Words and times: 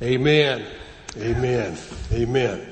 Amen. 0.00 0.64
Amen. 1.16 1.76
Amen. 2.12 2.64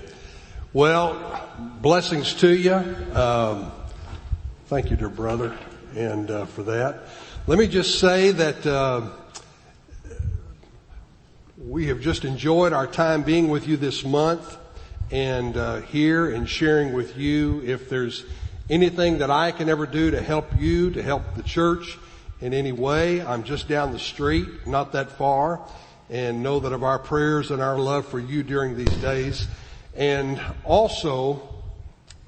Well, 0.72 1.50
blessings 1.82 2.34
to 2.34 2.48
you. 2.48 2.72
Um, 2.72 3.72
thank 4.66 4.92
you, 4.92 4.96
dear 4.96 5.08
brother, 5.08 5.58
and 5.96 6.30
uh, 6.30 6.44
for 6.44 6.62
that. 6.62 7.08
Let 7.48 7.58
me 7.58 7.66
just 7.66 7.98
say 7.98 8.30
that 8.30 8.64
uh, 8.64 9.08
we 11.58 11.88
have 11.88 12.00
just 12.00 12.24
enjoyed 12.24 12.72
our 12.72 12.86
time 12.86 13.24
being 13.24 13.48
with 13.48 13.66
you 13.66 13.76
this 13.76 14.04
month 14.04 14.56
and 15.10 15.56
uh, 15.56 15.80
here 15.80 16.30
and 16.30 16.48
sharing 16.48 16.92
with 16.92 17.16
you. 17.16 17.60
If 17.64 17.88
there's 17.88 18.24
anything 18.70 19.18
that 19.18 19.32
I 19.32 19.50
can 19.50 19.68
ever 19.68 19.86
do 19.86 20.12
to 20.12 20.22
help 20.22 20.46
you, 20.60 20.92
to 20.92 21.02
help 21.02 21.34
the 21.34 21.42
church 21.42 21.98
in 22.40 22.54
any 22.54 22.70
way, 22.70 23.20
I'm 23.20 23.42
just 23.42 23.66
down 23.66 23.92
the 23.92 23.98
street, 23.98 24.64
not 24.64 24.92
that 24.92 25.10
far, 25.10 25.60
and 26.10 26.42
know 26.42 26.60
that 26.60 26.72
of 26.72 26.82
our 26.82 26.98
prayers 26.98 27.50
and 27.50 27.60
our 27.60 27.78
love 27.78 28.06
for 28.06 28.18
you 28.18 28.42
during 28.42 28.76
these 28.76 28.94
days. 28.96 29.48
And 29.94 30.40
also 30.64 31.48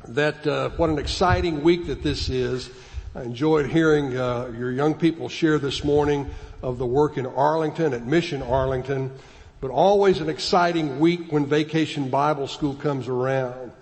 that 0.08 0.46
uh, 0.46 0.70
what 0.70 0.90
an 0.90 0.98
exciting 0.98 1.62
week 1.62 1.86
that 1.86 2.02
this 2.02 2.28
is. 2.28 2.70
I 3.14 3.22
enjoyed 3.22 3.70
hearing 3.70 4.16
uh, 4.16 4.52
your 4.56 4.72
young 4.72 4.94
people 4.94 5.28
share 5.28 5.58
this 5.58 5.84
morning 5.84 6.28
of 6.62 6.78
the 6.78 6.86
work 6.86 7.18
in 7.18 7.26
Arlington 7.26 7.92
at 7.94 8.06
Mission 8.06 8.42
Arlington, 8.42 9.12
but 9.60 9.70
always 9.70 10.20
an 10.20 10.28
exciting 10.28 10.98
week 10.98 11.30
when 11.32 11.46
Vacation 11.46 12.10
Bible 12.10 12.48
School 12.48 12.74
comes 12.74 13.08
around. 13.08 13.72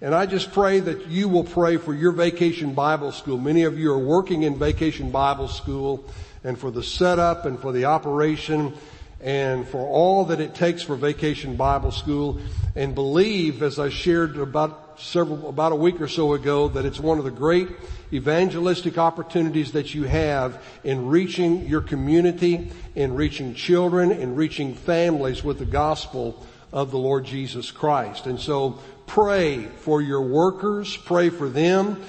And 0.00 0.14
I 0.14 0.26
just 0.26 0.52
pray 0.52 0.78
that 0.80 1.08
you 1.08 1.28
will 1.28 1.44
pray 1.44 1.76
for 1.76 1.92
your 1.92 2.12
Vacation 2.12 2.72
Bible 2.72 3.10
School. 3.10 3.38
Many 3.38 3.64
of 3.64 3.78
you 3.78 3.92
are 3.92 3.98
working 3.98 4.42
in 4.42 4.56
Vacation 4.56 5.10
Bible 5.10 5.48
School 5.48 6.04
and 6.44 6.56
for 6.56 6.70
the 6.70 6.82
setup 6.82 7.46
and 7.46 7.58
for 7.58 7.72
the 7.72 7.86
operation 7.86 8.74
and 9.20 9.66
for 9.66 9.86
all 9.86 10.26
that 10.26 10.40
it 10.40 10.54
takes 10.54 10.82
for 10.82 10.94
Vacation 10.94 11.56
Bible 11.56 11.90
School 11.90 12.40
and 12.76 12.94
believe, 12.94 13.62
as 13.62 13.78
I 13.78 13.88
shared 13.88 14.36
about 14.38 15.00
several, 15.00 15.48
about 15.48 15.72
a 15.72 15.76
week 15.76 16.00
or 16.00 16.08
so 16.08 16.34
ago, 16.34 16.68
that 16.68 16.84
it's 16.84 17.00
one 17.00 17.18
of 17.18 17.24
the 17.24 17.30
great 17.30 17.68
evangelistic 18.12 18.96
opportunities 18.96 19.72
that 19.72 19.94
you 19.94 20.04
have 20.04 20.62
in 20.84 21.08
reaching 21.08 21.66
your 21.66 21.80
community, 21.80 22.70
in 22.94 23.14
reaching 23.14 23.54
children, 23.54 24.12
in 24.12 24.36
reaching 24.36 24.74
families 24.74 25.42
with 25.42 25.58
the 25.58 25.66
gospel 25.66 26.46
of 26.72 26.90
the 26.90 26.98
Lord 26.98 27.24
Jesus 27.24 27.70
Christ. 27.70 28.26
And 28.26 28.38
so 28.38 28.78
pray 29.06 29.64
for 29.64 30.00
your 30.00 30.22
workers, 30.22 30.96
pray 30.96 31.30
for 31.30 31.48
them, 31.48 32.02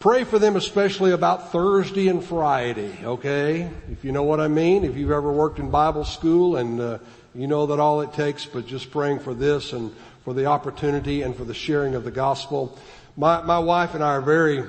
pray 0.00 0.22
for 0.22 0.38
them 0.38 0.54
especially 0.54 1.10
about 1.10 1.50
Thursday 1.50 2.08
and 2.08 2.22
Friday, 2.22 2.96
okay? 3.04 3.68
If 3.90 4.04
you 4.04 4.12
know 4.12 4.22
what 4.22 4.38
I 4.38 4.46
mean, 4.46 4.84
if 4.84 4.96
you've 4.96 5.10
ever 5.10 5.32
worked 5.32 5.58
in 5.58 5.70
Bible 5.70 6.04
school 6.04 6.56
and 6.56 6.80
uh, 6.80 6.98
you 7.34 7.48
know 7.48 7.66
that 7.66 7.80
all 7.80 8.00
it 8.02 8.12
takes, 8.12 8.46
but 8.46 8.66
just 8.66 8.92
praying 8.92 9.18
for 9.18 9.34
this 9.34 9.72
and 9.72 9.92
for 10.24 10.34
the 10.34 10.46
opportunity 10.46 11.22
and 11.22 11.34
for 11.34 11.44
the 11.44 11.54
sharing 11.54 11.96
of 11.96 12.04
the 12.04 12.12
gospel. 12.12 12.78
My, 13.16 13.42
my 13.42 13.58
wife 13.58 13.94
and 13.94 14.04
I 14.04 14.10
are 14.10 14.20
very 14.20 14.64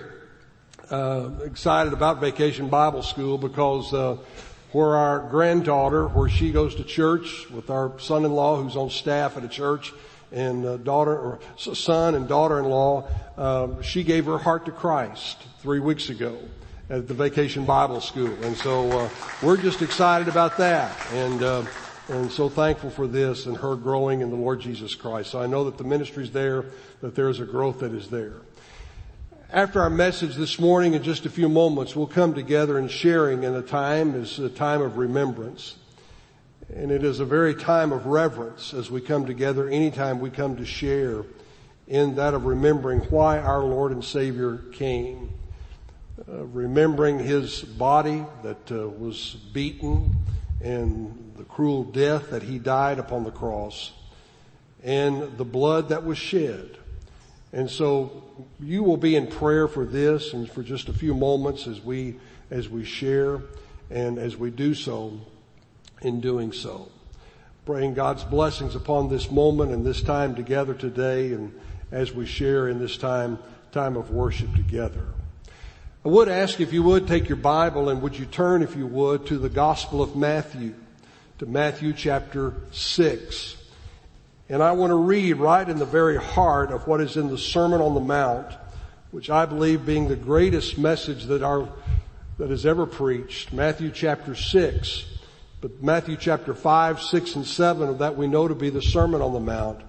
uh, 0.90 1.30
excited 1.44 1.94
about 1.94 2.20
Vacation 2.20 2.68
Bible 2.68 3.04
School 3.04 3.38
because 3.38 3.94
uh, 3.94 4.18
where 4.72 4.96
our 4.96 5.20
granddaughter, 5.30 6.08
where 6.08 6.30
she 6.30 6.52
goes 6.52 6.74
to 6.76 6.84
church 6.84 7.48
with 7.52 7.70
our 7.70 8.00
son-in-law 8.00 8.64
who's 8.64 8.76
on 8.76 8.90
staff 8.90 9.38
at 9.38 9.44
a 9.44 9.48
church, 9.48 9.94
and 10.32 10.66
uh, 10.66 10.78
daughter 10.78 11.18
or 11.18 11.40
son 11.58 12.16
and 12.16 12.28
daughter-in-law, 12.28 13.08
um, 13.38 13.82
she 13.82 14.04
gave 14.04 14.26
her 14.26 14.38
heart 14.38 14.66
to 14.66 14.72
Christ 14.72 15.38
three 15.60 15.80
weeks 15.80 16.10
ago 16.10 16.38
at 16.90 17.08
the 17.08 17.14
Vacation 17.14 17.66
Bible 17.66 18.02
School, 18.02 18.36
and 18.44 18.56
so 18.58 18.90
uh, 18.92 19.10
we're 19.44 19.58
just 19.58 19.82
excited 19.82 20.28
about 20.28 20.58
that, 20.58 20.96
and 21.14 21.44
uh, 21.44 21.64
and 22.10 22.32
so 22.32 22.50
thankful 22.50 22.90
for 22.90 23.08
this 23.08 23.46
and 23.46 23.56
her 23.58 23.76
growing 23.76 24.22
in 24.22 24.30
the 24.30 24.36
Lord 24.36 24.60
Jesus 24.60 24.96
Christ. 24.96 25.30
So 25.30 25.40
I 25.40 25.46
know 25.46 25.66
that 25.66 25.78
the 25.78 25.84
ministry's 25.84 26.32
there, 26.32 26.66
that 27.02 27.14
there's 27.16 27.40
a 27.40 27.46
growth 27.46 27.82
that 27.82 27.94
is 27.94 28.10
there. 28.10 28.34
After 29.52 29.82
our 29.82 29.90
message 29.90 30.36
this 30.36 30.60
morning, 30.60 30.94
in 30.94 31.04
just 31.04 31.26
a 31.26 31.30
few 31.30 31.50
moments, 31.50 31.96
we'll 31.96 32.08
come 32.08 32.34
together 32.34 32.78
and 32.78 32.90
sharing 32.90 33.44
in 33.44 33.56
a 33.56 33.62
time 33.62 34.16
is 34.16 34.40
a 34.40 34.50
time 34.50 34.82
of 34.82 34.98
remembrance. 34.98 35.76
And 36.76 36.92
it 36.92 37.04
is 37.04 37.20
a 37.20 37.26
very 37.26 37.56
time 37.56 37.92
of 37.92 38.06
reverence 38.06 38.74
as 38.74 38.92
we 38.92 39.02
come 39.02 39.26
together 39.26 39.68
anytime 39.68 40.20
we 40.20 40.30
come 40.30 40.58
to 40.58 40.66
share 40.66 41.24
in 41.88 42.16
that 42.16 42.34
of 42.34 42.46
remembering 42.46 43.00
why 43.10 43.40
our 43.40 43.64
Lord 43.64 43.92
and 43.92 44.04
Savior 44.04 44.58
came. 44.74 45.32
Uh, 46.28 46.46
remembering 46.46 47.20
His 47.20 47.62
body 47.62 48.26
that 48.44 48.72
uh, 48.72 48.88
was 48.88 49.36
beaten 49.54 50.16
and 50.62 51.34
the 51.38 51.46
cruel 51.46 51.84
death 51.84 52.30
that 52.30 52.44
He 52.44 52.60
died 52.60 53.00
upon 53.00 53.24
the 53.24 53.32
cross 53.32 53.92
and 54.84 55.38
the 55.38 55.46
blood 55.46 55.90
that 55.90 56.06
was 56.06 56.18
shed 56.18 56.78
and 57.52 57.70
so 57.70 58.24
you 58.60 58.84
will 58.84 58.98
be 58.98 59.16
in 59.16 59.28
prayer 59.28 59.68
for 59.68 59.86
this 59.86 60.34
and 60.34 60.50
for 60.50 60.62
just 60.62 60.88
a 60.88 60.94
few 60.94 61.14
moments 61.14 61.68
as 61.68 61.82
we, 61.82 62.16
as 62.52 62.70
we 62.70 62.84
share 62.84 63.42
and 63.90 64.20
as 64.20 64.38
we 64.38 64.52
do 64.52 64.74
so 64.74 65.20
in 66.02 66.22
doing 66.22 66.52
so. 66.52 66.90
Praying 67.66 67.94
God's 67.94 68.24
blessings 68.24 68.76
upon 68.76 69.10
this 69.10 69.30
moment 69.30 69.72
and 69.72 69.86
this 69.86 70.02
time 70.02 70.36
together 70.36 70.74
today 70.74 71.34
and 71.34 71.54
as 71.92 72.14
we 72.14 72.26
share 72.26 72.68
in 72.68 72.80
this 72.80 72.98
time, 72.98 73.40
time 73.72 73.98
of 73.98 74.12
worship 74.12 74.54
together. 74.56 75.06
I 76.06 76.10
would 76.10 76.30
ask 76.30 76.60
if 76.60 76.72
you 76.72 76.82
would 76.84 77.08
take 77.08 77.28
your 77.28 77.38
Bible 77.38 77.90
and 77.90 78.02
would 78.02 78.18
you 78.18 78.26
turn 78.26 78.62
if 78.62 78.76
you 78.76 78.88
would 78.88 79.28
to 79.28 79.38
the 79.38 79.50
Gospel 79.50 80.02
of 80.02 80.16
Matthew, 80.16 80.74
to 81.40 81.46
Matthew 81.46 81.94
chapter 81.94 82.54
6. 82.72 83.58
And 84.48 84.64
I 84.64 84.72
want 84.72 84.92
to 84.92 84.96
read 84.96 85.34
right 85.34 85.68
in 85.68 85.78
the 85.78 85.86
very 85.86 86.18
heart 86.18 86.72
of 86.72 86.88
what 86.88 87.02
is 87.02 87.18
in 87.18 87.28
the 87.28 87.38
Sermon 87.38 87.82
on 87.82 87.94
the 87.94 88.00
Mount, 88.00 88.48
which 89.12 89.30
I 89.30 89.46
believe 89.46 89.86
being 89.86 90.08
the 90.08 90.16
greatest 90.16 90.78
message 90.78 91.26
that 91.26 91.44
our, 91.44 91.70
that 92.38 92.50
is 92.50 92.66
ever 92.66 92.86
preached. 92.86 93.52
Matthew 93.52 93.92
chapter 93.92 94.36
6. 94.36 95.06
But 95.62 95.84
Matthew 95.84 96.16
chapter 96.16 96.54
5, 96.54 97.02
6, 97.02 97.36
and 97.36 97.46
7 97.46 97.90
of 97.90 97.98
that 98.00 98.16
we 98.16 98.28
know 98.28 98.48
to 98.48 98.56
be 98.56 98.70
the 98.70 98.82
Sermon 98.82 99.22
on 99.22 99.34
the 99.34 99.42
Mount. 99.42 99.82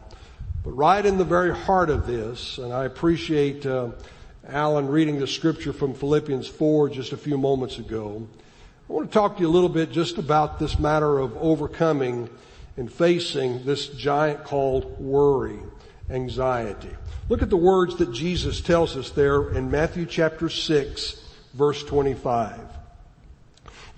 But 0.65 0.73
right 0.73 1.05
in 1.07 1.17
the 1.17 1.25
very 1.25 1.55
heart 1.55 1.91
of 1.91 2.09
this, 2.09 2.59
and 2.59 2.73
I 2.73 2.87
appreciate 2.87 3.65
uh, 3.65 3.91
Alan 4.49 4.89
reading 4.89 5.21
the 5.21 5.29
scripture 5.29 5.73
from 5.73 5.95
Philippians 5.95 6.49
4 6.49 6.89
just 6.89 7.13
a 7.13 7.17
few 7.17 7.39
moments 7.39 7.79
ago. 7.79 8.27
I 8.89 8.93
want 8.93 9.09
to 9.09 9.15
talk 9.15 9.37
to 9.37 9.43
you 9.43 9.49
a 9.49 9.51
little 9.51 9.69
bit 9.69 9.93
just 9.93 10.19
about 10.19 10.59
this 10.59 10.77
matter 10.77 11.21
of 11.21 11.37
overcoming 11.37 12.29
and 12.77 12.93
facing 12.93 13.65
this 13.65 13.87
giant 13.87 14.43
called 14.43 14.99
worry, 14.99 15.61
anxiety. 16.11 16.91
Look 17.29 17.43
at 17.43 17.51
the 17.51 17.57
words 17.57 17.95
that 17.99 18.11
Jesus 18.11 18.61
tells 18.61 18.97
us 18.97 19.11
there 19.11 19.51
in 19.51 19.71
Matthew 19.71 20.05
chapter 20.05 20.49
6 20.49 21.25
verse 21.55 21.85
25. 21.85 22.80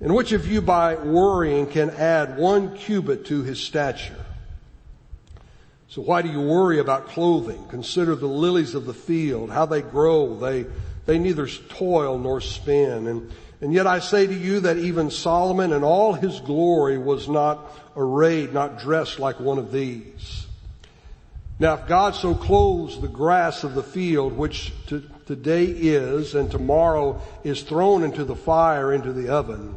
And 0.00 0.14
which 0.14 0.32
of 0.32 0.46
you 0.46 0.62
by 0.62 0.94
worrying 0.94 1.66
can 1.66 1.90
add 1.90 2.38
one 2.38 2.76
cubit 2.76 3.26
to 3.26 3.42
his 3.42 3.60
stature? 3.60 4.24
So 5.88 6.02
why 6.02 6.22
do 6.22 6.28
you 6.28 6.40
worry 6.40 6.78
about 6.78 7.08
clothing? 7.08 7.64
Consider 7.68 8.14
the 8.14 8.26
lilies 8.26 8.74
of 8.74 8.84
the 8.84 8.94
field, 8.94 9.50
how 9.50 9.66
they 9.66 9.82
grow. 9.82 10.38
They, 10.38 10.66
they 11.06 11.18
neither 11.18 11.46
toil 11.46 12.18
nor 12.18 12.40
spin. 12.40 13.06
And 13.06 13.32
and 13.60 13.72
yet 13.72 13.86
I 13.86 13.98
say 13.98 14.26
to 14.26 14.34
you 14.34 14.60
that 14.60 14.76
even 14.76 15.10
Solomon 15.10 15.72
in 15.72 15.82
all 15.82 16.12
his 16.12 16.40
glory 16.40 16.96
was 16.96 17.28
not 17.28 17.58
arrayed, 17.96 18.54
not 18.54 18.78
dressed 18.78 19.18
like 19.18 19.40
one 19.40 19.58
of 19.58 19.72
these. 19.72 20.46
Now 21.58 21.74
if 21.74 21.88
God 21.88 22.14
so 22.14 22.36
clothes 22.36 23.00
the 23.00 23.08
grass 23.08 23.64
of 23.64 23.74
the 23.74 23.82
field, 23.82 24.34
which 24.34 24.72
to, 24.86 25.02
today 25.26 25.64
is 25.64 26.36
and 26.36 26.48
tomorrow 26.50 27.20
is 27.42 27.62
thrown 27.62 28.04
into 28.04 28.24
the 28.24 28.36
fire, 28.36 28.92
into 28.92 29.12
the 29.12 29.28
oven, 29.28 29.76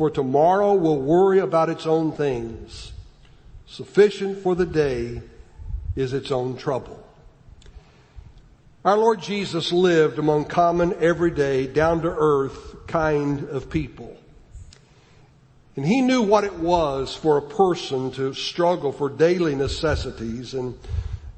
for 0.00 0.08
tomorrow 0.08 0.72
will 0.72 0.98
worry 0.98 1.40
about 1.40 1.68
its 1.68 1.84
own 1.84 2.10
things. 2.10 2.92
Sufficient 3.66 4.38
for 4.38 4.54
the 4.54 4.64
day 4.64 5.20
is 5.94 6.14
its 6.14 6.30
own 6.30 6.56
trouble. 6.56 7.06
Our 8.82 8.96
Lord 8.96 9.20
Jesus 9.20 9.72
lived 9.72 10.18
among 10.18 10.46
common, 10.46 10.94
everyday, 11.00 11.66
down 11.66 12.00
to 12.00 12.08
earth 12.08 12.86
kind 12.86 13.46
of 13.50 13.68
people. 13.68 14.16
And 15.76 15.84
he 15.84 16.00
knew 16.00 16.22
what 16.22 16.44
it 16.44 16.54
was 16.54 17.14
for 17.14 17.36
a 17.36 17.42
person 17.42 18.10
to 18.12 18.32
struggle 18.32 18.92
for 18.92 19.10
daily 19.10 19.54
necessities 19.54 20.54
and 20.54 20.78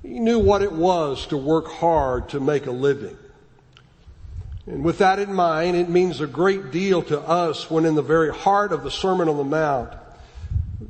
he 0.04 0.20
knew 0.20 0.38
what 0.38 0.62
it 0.62 0.70
was 0.70 1.26
to 1.26 1.36
work 1.36 1.66
hard 1.66 2.28
to 2.28 2.38
make 2.38 2.66
a 2.66 2.70
living. 2.70 3.18
And 4.66 4.84
with 4.84 4.98
that 4.98 5.18
in 5.18 5.34
mind, 5.34 5.76
it 5.76 5.88
means 5.88 6.20
a 6.20 6.26
great 6.26 6.70
deal 6.70 7.02
to 7.04 7.20
us 7.20 7.70
when 7.70 7.84
in 7.84 7.94
the 7.94 8.02
very 8.02 8.32
heart 8.32 8.72
of 8.72 8.84
the 8.84 8.90
Sermon 8.90 9.28
on 9.28 9.36
the 9.36 9.44
Mount 9.44 9.92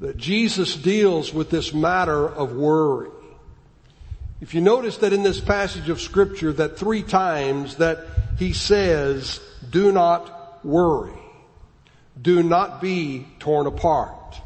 that 0.00 0.16
Jesus 0.16 0.76
deals 0.76 1.32
with 1.32 1.50
this 1.50 1.72
matter 1.72 2.28
of 2.28 2.52
worry. 2.52 3.10
If 4.40 4.54
you 4.54 4.60
notice 4.60 4.98
that 4.98 5.12
in 5.12 5.22
this 5.22 5.40
passage 5.40 5.88
of 5.88 6.00
scripture 6.00 6.52
that 6.54 6.78
three 6.78 7.02
times 7.02 7.76
that 7.76 8.04
he 8.38 8.52
says, 8.52 9.40
do 9.70 9.92
not 9.92 10.64
worry. 10.64 11.12
Do 12.20 12.42
not 12.42 12.80
be 12.80 13.26
torn 13.38 13.66
apart. 13.66 14.40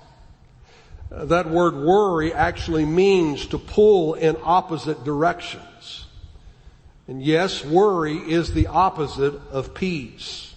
That 1.10 1.48
word 1.48 1.74
worry 1.74 2.32
actually 2.32 2.84
means 2.84 3.46
to 3.46 3.58
pull 3.58 4.14
in 4.14 4.36
opposite 4.42 5.04
directions. 5.04 5.62
And 7.08 7.22
yes, 7.22 7.64
worry 7.64 8.16
is 8.16 8.52
the 8.52 8.66
opposite 8.66 9.34
of 9.50 9.74
peace. 9.74 10.54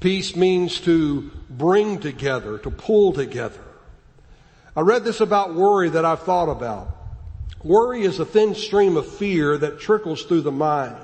Peace 0.00 0.36
means 0.36 0.80
to 0.80 1.30
bring 1.48 1.98
together, 1.98 2.58
to 2.58 2.70
pull 2.70 3.12
together. 3.12 3.60
I 4.76 4.82
read 4.82 5.04
this 5.04 5.20
about 5.20 5.54
worry 5.54 5.88
that 5.88 6.04
I've 6.04 6.22
thought 6.22 6.50
about. 6.50 6.94
Worry 7.64 8.02
is 8.02 8.20
a 8.20 8.24
thin 8.24 8.54
stream 8.54 8.96
of 8.96 9.06
fear 9.06 9.58
that 9.58 9.80
trickles 9.80 10.22
through 10.24 10.42
the 10.42 10.52
mind. 10.52 10.96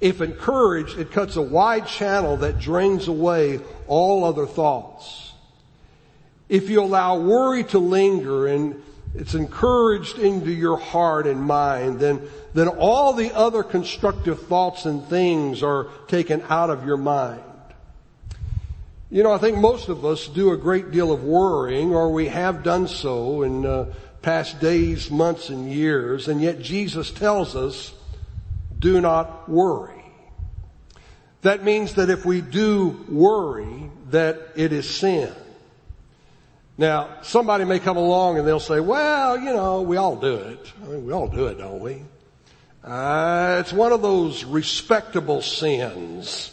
If 0.00 0.20
encouraged, 0.20 0.98
it 0.98 1.10
cuts 1.10 1.34
a 1.34 1.42
wide 1.42 1.88
channel 1.88 2.36
that 2.36 2.60
drains 2.60 3.08
away 3.08 3.60
all 3.88 4.24
other 4.24 4.46
thoughts. 4.46 5.32
If 6.48 6.70
you 6.70 6.82
allow 6.82 7.18
worry 7.18 7.64
to 7.64 7.80
linger 7.80 8.46
and 8.46 8.80
it's 9.18 9.34
encouraged 9.34 10.20
into 10.20 10.52
your 10.52 10.76
heart 10.76 11.26
and 11.26 11.42
mind, 11.42 11.98
then, 11.98 12.22
then 12.54 12.68
all 12.68 13.12
the 13.12 13.34
other 13.34 13.64
constructive 13.64 14.46
thoughts 14.46 14.84
and 14.84 15.04
things 15.06 15.60
are 15.60 15.88
taken 16.06 16.40
out 16.48 16.70
of 16.70 16.86
your 16.86 16.96
mind. 16.96 17.42
You 19.10 19.24
know, 19.24 19.32
I 19.32 19.38
think 19.38 19.58
most 19.58 19.88
of 19.88 20.04
us 20.04 20.28
do 20.28 20.52
a 20.52 20.56
great 20.56 20.92
deal 20.92 21.10
of 21.10 21.24
worrying, 21.24 21.92
or 21.92 22.12
we 22.12 22.28
have 22.28 22.62
done 22.62 22.86
so 22.86 23.42
in 23.42 23.66
uh, 23.66 23.92
past 24.22 24.60
days, 24.60 25.10
months, 25.10 25.48
and 25.48 25.68
years, 25.68 26.28
and 26.28 26.40
yet 26.40 26.60
Jesus 26.60 27.10
tells 27.10 27.56
us, 27.56 27.92
do 28.78 29.00
not 29.00 29.48
worry. 29.48 30.04
That 31.42 31.64
means 31.64 31.94
that 31.94 32.08
if 32.08 32.24
we 32.24 32.40
do 32.40 33.04
worry, 33.08 33.90
that 34.10 34.38
it 34.54 34.72
is 34.72 34.88
sin. 34.88 35.32
Now, 36.78 37.08
somebody 37.22 37.64
may 37.64 37.80
come 37.80 37.96
along 37.96 38.38
and 38.38 38.46
they'll 38.46 38.60
say, 38.60 38.78
well, 38.78 39.36
you 39.36 39.52
know, 39.52 39.82
we 39.82 39.96
all 39.96 40.14
do 40.14 40.36
it. 40.36 40.72
I 40.82 40.86
mean, 40.86 41.06
we 41.06 41.12
all 41.12 41.26
do 41.26 41.48
it, 41.48 41.58
don't 41.58 41.80
we? 41.80 42.02
Uh, 42.84 43.56
it's 43.60 43.72
one 43.72 43.90
of 43.90 44.00
those 44.00 44.44
respectable 44.44 45.42
sins 45.42 46.52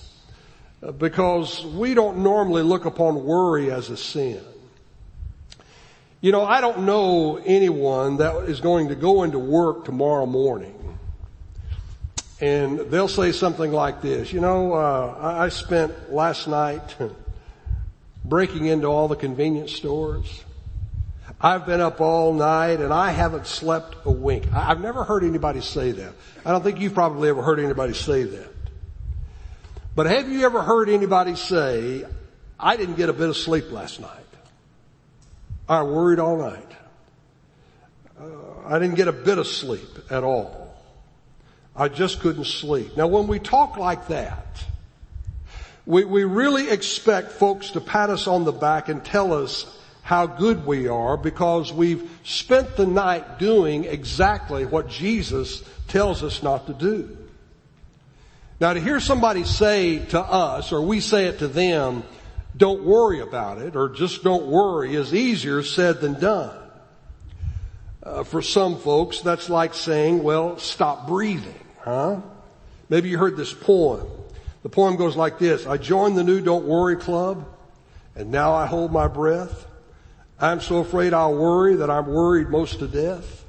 uh, 0.82 0.92
because 0.92 1.64
we 1.64 1.94
don't 1.94 2.18
normally 2.18 2.64
look 2.64 2.86
upon 2.86 3.24
worry 3.24 3.72
as 3.72 3.92
a 3.92 3.98
sin. 3.98 4.42
You 6.22 6.32
know, 6.32 6.44
I 6.44 6.60
don't 6.60 6.86
know 6.88 7.38
anyone 7.38 8.18
that 8.18 8.50
is 8.50 8.62
going 8.62 8.88
to 8.90 8.96
go 8.96 9.22
into 9.22 9.38
work 9.38 9.86
tomorrow 9.86 10.26
morning 10.26 10.76
and 12.42 12.80
they'll 12.80 13.08
say 13.08 13.32
something 13.32 13.72
like 13.72 14.02
this, 14.02 14.34
you 14.34 14.42
know, 14.42 14.74
uh, 14.74 15.18
I 15.22 15.50
spent 15.50 16.12
last 16.12 16.48
night 16.48 16.96
breaking 18.28 18.66
into 18.66 18.88
all 18.88 19.08
the 19.08 19.16
convenience 19.16 19.72
stores. 19.72 20.44
I've 21.40 21.66
been 21.66 21.82
up 21.82 22.02
all 22.02 22.34
night 22.34 22.80
and 22.80 22.94
I 22.94 23.12
haven't 23.12 23.46
slept 23.46 23.98
a 24.06 24.12
wink. 24.12 24.52
I've 24.54 24.80
never 24.80 25.04
heard 25.04 25.24
anybody 25.24 25.62
say 25.62 25.92
that. 25.92 26.14
I 26.46 26.52
don't 26.52 26.64
think 26.64 26.80
you've 26.80 26.94
probably 26.94 27.30
ever 27.30 27.42
heard 27.42 27.60
anybody 27.60 27.94
say 27.94 28.24
that. 28.24 28.50
But 29.96 30.08
have 30.08 30.30
you 30.30 30.46
ever 30.46 30.62
heard 30.62 30.90
anybody 30.90 31.36
say, 31.36 32.06
I 32.60 32.78
didn't 32.78 32.96
get 32.96 33.10
a 33.10 33.14
bit 33.14 33.30
of 33.30 33.38
sleep 33.38 33.72
last 33.72 34.00
night. 34.00 34.10
I 35.68 35.84
worried 35.84 36.20
all 36.20 36.38
night. 36.38 36.72
Uh, 38.20 38.26
I 38.66 38.80
didn't 38.80 38.96
get 38.96 39.08
a 39.08 39.14
bit 39.14 39.38
of 39.38 39.48
sleep 39.48 39.90
at 40.10 40.24
all. 40.24 40.74
I 41.76 41.90
just 41.90 42.22
couldn't 42.22 42.46
sleep. 42.46 42.96
Now 42.96 43.08
when 43.08 43.28
we 43.28 43.40
talk 43.40 43.78
like 43.78 44.08
that, 44.08 44.64
we, 45.86 46.04
we 46.04 46.24
really 46.24 46.70
expect 46.70 47.34
folks 47.34 47.72
to 47.72 47.82
pat 47.82 48.10
us 48.10 48.28
on 48.28 48.44
the 48.44 48.52
back 48.52 48.90
and 48.90 49.04
tell 49.04 49.34
us 49.34 49.66
how 50.02 50.28
good 50.28 50.66
we 50.66 50.88
are 50.88 51.18
because 51.18 51.74
we've 51.74 52.10
spent 52.24 52.76
the 52.76 52.86
night 52.86 53.40
doing 53.40 53.86
exactly 53.86 54.66
what 54.66 54.88
Jesus 54.88 55.64
tells 55.88 56.24
us 56.24 56.44
not 56.44 56.68
to 56.68 56.74
do. 56.74 57.18
Now 58.60 58.74
to 58.74 58.80
hear 58.80 59.00
somebody 59.00 59.44
say 59.44 60.00
to 60.06 60.20
us, 60.20 60.72
or 60.72 60.82
we 60.82 61.00
say 61.00 61.26
it 61.26 61.40
to 61.40 61.48
them, 61.48 62.04
don't 62.56 62.84
worry 62.84 63.20
about 63.20 63.58
it, 63.58 63.76
or 63.76 63.90
just 63.90 64.24
don't 64.24 64.48
worry 64.48 64.96
is 64.96 65.14
easier 65.14 65.62
said 65.62 66.02
than 66.02 66.20
done. 66.20 66.56
Uh, 68.02 68.24
for 68.24 68.42
some 68.42 68.78
folks, 68.78 69.20
that's 69.22 69.50
like 69.50 69.74
saying, 69.74 70.24
well, 70.24 70.58
stop 70.58 71.08
breathing. 71.08 71.60
Huh? 71.80 72.22
Maybe 72.88 73.10
you 73.10 73.18
heard 73.18 73.36
this 73.36 73.54
poem. 73.54 74.08
The 74.66 74.70
poem 74.70 74.96
goes 74.96 75.16
like 75.16 75.38
this. 75.38 75.68
I 75.68 75.78
joined 75.78 76.18
the 76.18 76.24
new 76.24 76.42
Don't 76.42 76.66
Worry 76.66 76.96
Club 76.96 77.46
and 78.16 78.32
now 78.32 78.52
I 78.52 78.66
hold 78.66 78.92
my 78.92 79.08
breath. 79.08 79.68
I'm 80.40 80.60
so 80.60 80.78
afraid 80.78 81.14
I'll 81.14 81.36
worry 81.36 81.76
that 81.76 81.92
I'm 81.92 82.08
worried 82.08 82.50
most 82.50 82.80
to 82.80 82.88
death. 82.88 83.46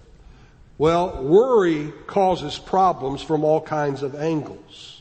Well, 0.76 1.25
worry 1.25 1.90
causes 2.06 2.58
problems 2.58 3.23
from 3.23 3.44
all 3.44 3.62
kinds 3.62 4.02
of 4.02 4.14
angles. 4.14 5.00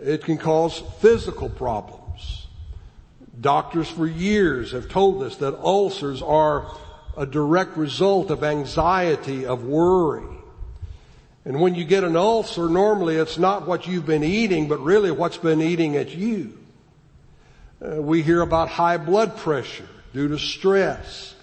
It 0.00 0.22
can 0.22 0.38
cause 0.38 0.84
physical 1.00 1.48
problems. 1.48 2.46
Doctors 3.40 3.90
for 3.90 4.06
years 4.06 4.70
have 4.70 4.88
told 4.88 5.24
us 5.24 5.34
that 5.38 5.56
ulcers 5.56 6.22
are 6.22 6.70
a 7.16 7.26
direct 7.26 7.76
result 7.76 8.30
of 8.30 8.44
anxiety, 8.44 9.46
of 9.46 9.64
worry. 9.64 10.37
And 11.48 11.62
when 11.62 11.74
you 11.74 11.86
get 11.86 12.04
an 12.04 12.14
ulcer, 12.14 12.68
normally 12.68 13.16
it's 13.16 13.38
not 13.38 13.66
what 13.66 13.86
you've 13.86 14.04
been 14.04 14.22
eating, 14.22 14.68
but 14.68 14.80
really 14.80 15.10
what's 15.10 15.38
been 15.38 15.62
eating 15.62 15.96
at 15.96 16.14
you. 16.14 16.52
Uh, 17.82 18.02
we 18.02 18.20
hear 18.20 18.42
about 18.42 18.68
high 18.68 18.98
blood 18.98 19.34
pressure 19.34 19.88
due 20.12 20.28
to 20.28 20.38
stress, 20.38 21.34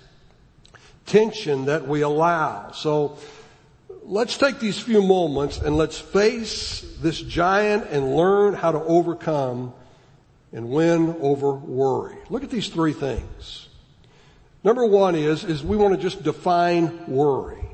tension 1.08 1.66
that 1.66 1.88
we 1.88 2.02
allow. 2.02 2.70
So 2.70 3.18
let's 4.04 4.38
take 4.38 4.60
these 4.60 4.78
few 4.80 5.02
moments 5.02 5.58
and 5.58 5.76
let's 5.76 5.98
face 5.98 6.86
this 7.02 7.20
giant 7.20 7.88
and 7.90 8.16
learn 8.16 8.54
how 8.54 8.74
to 8.74 8.80
overcome 8.84 9.74
and 10.54 10.70
win 10.70 11.16
over 11.20 11.52
worry. 11.52 12.18
Look 12.30 12.44
at 12.44 12.52
these 12.52 12.68
three 12.68 12.94
things. 12.94 13.70
Number 14.64 14.86
one 14.86 15.16
is, 15.16 15.44
is 15.44 15.64
we 15.64 15.78
want 15.78 15.96
to 15.96 16.00
just 16.00 16.22
define 16.22 17.08
worry. 17.08 17.66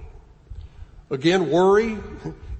Again, 1.12 1.51
worry 1.51 1.98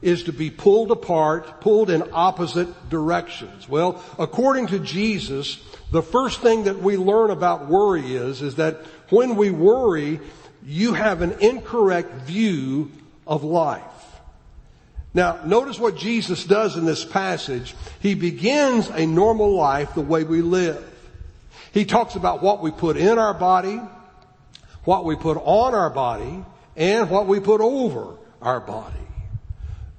is 0.02 0.24
to 0.24 0.34
be 0.34 0.50
pulled 0.50 0.92
apart, 0.92 1.62
pulled 1.62 1.90
in 1.90 2.04
opposite 2.12 2.90
directions. 2.90 3.70
Well, 3.70 4.04
according 4.20 4.68
to 4.68 4.80
Jesus, 4.80 5.64
the 5.92 6.02
first 6.02 6.42
thing 6.42 6.66
that 6.66 6.80
we 6.80 6.98
learn 6.98 7.32
about 7.32 7.68
worry 7.68 8.16
is, 8.16 8.42
is 8.42 8.56
that 8.56 8.82
when 9.10 9.38
we 9.38 9.52
worry, 9.52 10.20
you 10.66 10.94
have 10.94 11.22
an 11.22 11.34
incorrect 11.40 12.14
view 12.24 12.92
of 13.26 13.46
life. 13.46 13.84
Now, 15.14 15.40
notice 15.46 15.80
what 15.80 15.96
Jesus 15.96 16.44
does 16.44 16.76
in 16.76 16.86
this 16.86 17.06
passage. 17.06 17.74
He 18.02 18.16
begins 18.16 18.90
a 18.90 19.06
normal 19.06 19.54
life 19.54 19.94
the 19.94 20.02
way 20.02 20.26
we 20.26 20.42
live. 20.42 20.84
He 21.74 21.86
talks 21.86 22.16
about 22.16 22.42
what 22.42 22.62
we 22.62 22.72
put 22.72 22.98
in 22.98 23.18
our 23.18 23.34
body, 23.34 23.80
what 24.84 25.06
we 25.06 25.16
put 25.16 25.38
on 25.38 25.74
our 25.74 25.90
body, 25.90 26.44
and 26.76 27.10
what 27.10 27.28
we 27.28 27.40
put 27.40 27.62
over 27.62 28.18
our 28.42 28.60
body. 28.60 28.96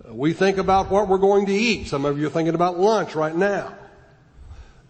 We 0.09 0.33
think 0.33 0.59
about 0.59 0.91
what 0.91 1.09
we're 1.09 1.19
going 1.19 1.47
to 1.47 1.55
eat. 1.55 1.89
Some 1.89 2.05
of 2.05 2.19
you 2.19 2.27
are 2.27 2.31
thinking 2.31 2.55
about 2.55 2.79
lunch 2.79 3.15
right 3.15 3.35
now. 3.35 3.75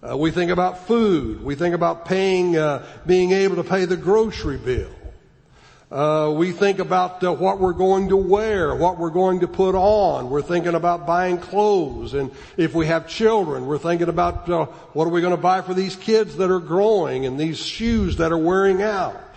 Uh, 0.02 0.16
we 0.16 0.32
think 0.32 0.50
about 0.50 0.86
food. 0.86 1.44
We 1.44 1.54
think 1.54 1.74
about 1.74 2.06
paying, 2.06 2.56
uh, 2.56 2.84
being 3.06 3.30
able 3.30 3.56
to 3.56 3.64
pay 3.64 3.84
the 3.84 3.96
grocery 3.96 4.56
bill. 4.56 4.90
Uh, 5.92 6.32
we 6.34 6.52
think 6.52 6.78
about 6.78 7.22
uh, 7.22 7.30
what 7.30 7.60
we're 7.60 7.74
going 7.74 8.08
to 8.08 8.16
wear, 8.16 8.74
what 8.74 8.98
we're 8.98 9.10
going 9.10 9.40
to 9.40 9.46
put 9.46 9.74
on. 9.74 10.30
We're 10.30 10.40
thinking 10.40 10.74
about 10.74 11.06
buying 11.06 11.36
clothes, 11.36 12.14
and 12.14 12.30
if 12.56 12.74
we 12.74 12.86
have 12.86 13.06
children, 13.06 13.66
we're 13.66 13.76
thinking 13.76 14.08
about 14.08 14.48
uh, 14.48 14.64
what 14.94 15.04
are 15.04 15.10
we 15.10 15.20
going 15.20 15.36
to 15.36 15.42
buy 15.42 15.60
for 15.60 15.74
these 15.74 15.94
kids 15.94 16.38
that 16.38 16.50
are 16.50 16.60
growing 16.60 17.26
and 17.26 17.38
these 17.38 17.58
shoes 17.58 18.16
that 18.16 18.32
are 18.32 18.38
wearing 18.38 18.80
out. 18.80 19.31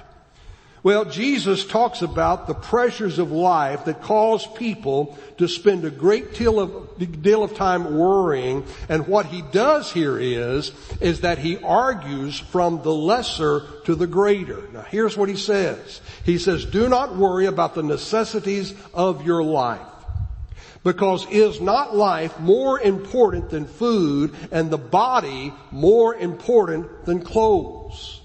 Well, 0.86 1.06
Jesus 1.06 1.66
talks 1.66 2.04
about 2.04 2.46
the 2.46 2.54
pressures 2.54 3.18
of 3.18 3.32
life 3.32 3.86
that 3.86 4.04
cause 4.04 4.46
people 4.46 5.18
to 5.40 5.48
spend 5.48 5.84
a 5.84 5.90
great 5.90 6.36
deal 6.36 6.60
of, 6.60 7.24
deal 7.24 7.42
of 7.42 7.56
time 7.56 7.98
worrying. 7.98 8.64
And 8.88 9.08
what 9.08 9.26
he 9.26 9.42
does 9.42 9.92
here 9.92 10.20
is, 10.20 10.74
is 11.02 11.22
that 11.22 11.40
he 11.40 11.58
argues 11.58 12.38
from 12.38 12.84
the 12.84 12.94
lesser 12.94 13.64
to 13.86 13.96
the 13.96 14.06
greater. 14.06 14.62
Now 14.74 14.84
here's 14.84 15.18
what 15.18 15.28
he 15.28 15.38
says. 15.38 16.02
He 16.24 16.38
says, 16.38 16.66
do 16.66 16.88
not 16.88 17.16
worry 17.16 17.48
about 17.48 17.74
the 17.74 17.82
necessities 17.82 18.76
of 18.94 19.26
your 19.26 19.42
life. 19.42 19.82
Because 20.84 21.26
is 21.32 21.60
not 21.60 21.96
life 21.96 22.40
more 22.40 22.80
important 22.80 23.50
than 23.50 23.66
food 23.66 24.36
and 24.52 24.70
the 24.70 24.78
body 24.78 25.52
more 25.72 26.14
important 26.14 27.06
than 27.06 27.24
clothes? 27.24 28.22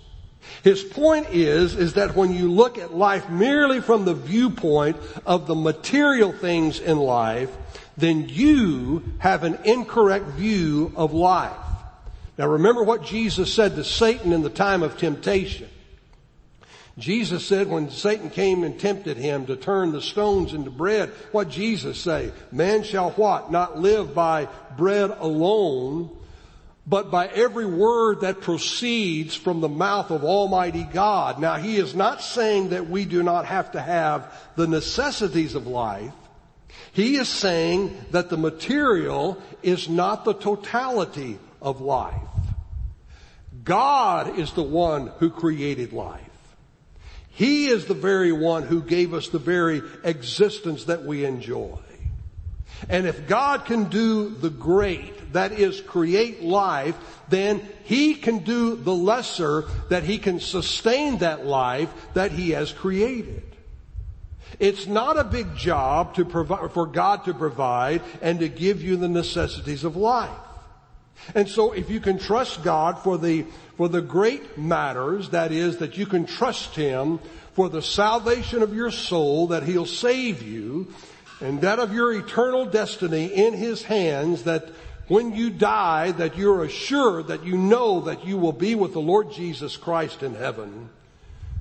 His 0.62 0.82
point 0.82 1.28
is, 1.30 1.74
is 1.74 1.94
that 1.94 2.14
when 2.14 2.32
you 2.32 2.50
look 2.50 2.78
at 2.78 2.94
life 2.94 3.28
merely 3.30 3.80
from 3.80 4.04
the 4.04 4.14
viewpoint 4.14 4.96
of 5.24 5.46
the 5.46 5.54
material 5.54 6.32
things 6.32 6.80
in 6.80 6.98
life, 6.98 7.50
then 7.96 8.28
you 8.28 9.02
have 9.18 9.44
an 9.44 9.58
incorrect 9.64 10.26
view 10.26 10.92
of 10.96 11.12
life. 11.12 11.56
Now 12.36 12.46
remember 12.46 12.82
what 12.82 13.04
Jesus 13.04 13.52
said 13.52 13.76
to 13.76 13.84
Satan 13.84 14.32
in 14.32 14.42
the 14.42 14.50
time 14.50 14.82
of 14.82 14.96
temptation. 14.96 15.68
Jesus 16.98 17.46
said 17.46 17.68
when 17.68 17.90
Satan 17.90 18.30
came 18.30 18.62
and 18.62 18.78
tempted 18.78 19.16
him 19.16 19.46
to 19.46 19.56
turn 19.56 19.92
the 19.92 20.02
stones 20.02 20.52
into 20.52 20.70
bread, 20.70 21.08
what 21.32 21.48
Jesus 21.48 21.98
say? 21.98 22.32
Man 22.52 22.82
shall 22.82 23.10
what? 23.12 23.50
Not 23.50 23.78
live 23.78 24.14
by 24.14 24.48
bread 24.76 25.10
alone, 25.18 26.10
but 26.86 27.10
by 27.10 27.26
every 27.28 27.66
word 27.66 28.22
that 28.22 28.40
proceeds 28.40 29.34
from 29.34 29.60
the 29.60 29.68
mouth 29.68 30.10
of 30.10 30.24
Almighty 30.24 30.84
God. 30.84 31.38
Now 31.38 31.56
he 31.56 31.76
is 31.76 31.94
not 31.94 32.22
saying 32.22 32.70
that 32.70 32.88
we 32.88 33.04
do 33.04 33.22
not 33.22 33.46
have 33.46 33.72
to 33.72 33.80
have 33.80 34.32
the 34.56 34.66
necessities 34.66 35.54
of 35.54 35.66
life. 35.66 36.12
He 36.92 37.16
is 37.16 37.28
saying 37.28 37.96
that 38.10 38.30
the 38.30 38.36
material 38.36 39.40
is 39.62 39.88
not 39.88 40.24
the 40.24 40.34
totality 40.34 41.38
of 41.62 41.80
life. 41.80 42.14
God 43.62 44.38
is 44.38 44.52
the 44.52 44.62
one 44.62 45.08
who 45.18 45.30
created 45.30 45.92
life. 45.92 46.26
He 47.28 47.68
is 47.68 47.86
the 47.86 47.94
very 47.94 48.32
one 48.32 48.64
who 48.64 48.82
gave 48.82 49.14
us 49.14 49.28
the 49.28 49.38
very 49.38 49.82
existence 50.02 50.84
that 50.84 51.04
we 51.04 51.24
enjoy. 51.24 51.78
And 52.88 53.06
if 53.06 53.26
God 53.26 53.64
can 53.66 53.84
do 53.84 54.30
the 54.30 54.50
great, 54.50 55.32
that 55.32 55.52
is 55.52 55.80
create 55.80 56.42
life, 56.42 56.96
then 57.28 57.62
He 57.84 58.14
can 58.14 58.38
do 58.38 58.74
the 58.76 58.94
lesser, 58.94 59.64
that 59.88 60.02
He 60.02 60.18
can 60.18 60.40
sustain 60.40 61.18
that 61.18 61.46
life 61.46 61.90
that 62.14 62.32
He 62.32 62.50
has 62.50 62.72
created. 62.72 63.42
It's 64.58 64.86
not 64.86 65.18
a 65.18 65.24
big 65.24 65.56
job 65.56 66.14
to 66.14 66.24
provide, 66.24 66.72
for 66.72 66.86
God 66.86 67.24
to 67.26 67.34
provide 67.34 68.02
and 68.20 68.40
to 68.40 68.48
give 68.48 68.82
you 68.82 68.96
the 68.96 69.08
necessities 69.08 69.84
of 69.84 69.96
life. 69.96 70.30
And 71.34 71.48
so 71.48 71.72
if 71.72 71.90
you 71.90 72.00
can 72.00 72.18
trust 72.18 72.64
God 72.64 72.98
for 72.98 73.18
the, 73.18 73.44
for 73.76 73.88
the 73.88 74.02
great 74.02 74.58
matters, 74.58 75.30
that 75.30 75.52
is 75.52 75.78
that 75.78 75.96
you 75.96 76.06
can 76.06 76.26
trust 76.26 76.74
Him 76.74 77.20
for 77.52 77.68
the 77.68 77.82
salvation 77.82 78.62
of 78.62 78.74
your 78.74 78.90
soul, 78.90 79.48
that 79.48 79.62
He'll 79.62 79.86
save 79.86 80.42
you, 80.42 80.92
and 81.40 81.60
that 81.62 81.78
of 81.78 81.92
your 81.92 82.12
eternal 82.12 82.66
destiny 82.66 83.26
in 83.26 83.54
His 83.54 83.82
hands 83.82 84.44
that 84.44 84.68
when 85.08 85.34
you 85.34 85.50
die 85.50 86.12
that 86.12 86.36
you're 86.36 86.64
assured 86.64 87.28
that 87.28 87.44
you 87.44 87.56
know 87.56 88.02
that 88.02 88.24
you 88.24 88.36
will 88.36 88.52
be 88.52 88.74
with 88.74 88.92
the 88.92 89.00
Lord 89.00 89.32
Jesus 89.32 89.76
Christ 89.76 90.22
in 90.22 90.34
heaven, 90.34 90.88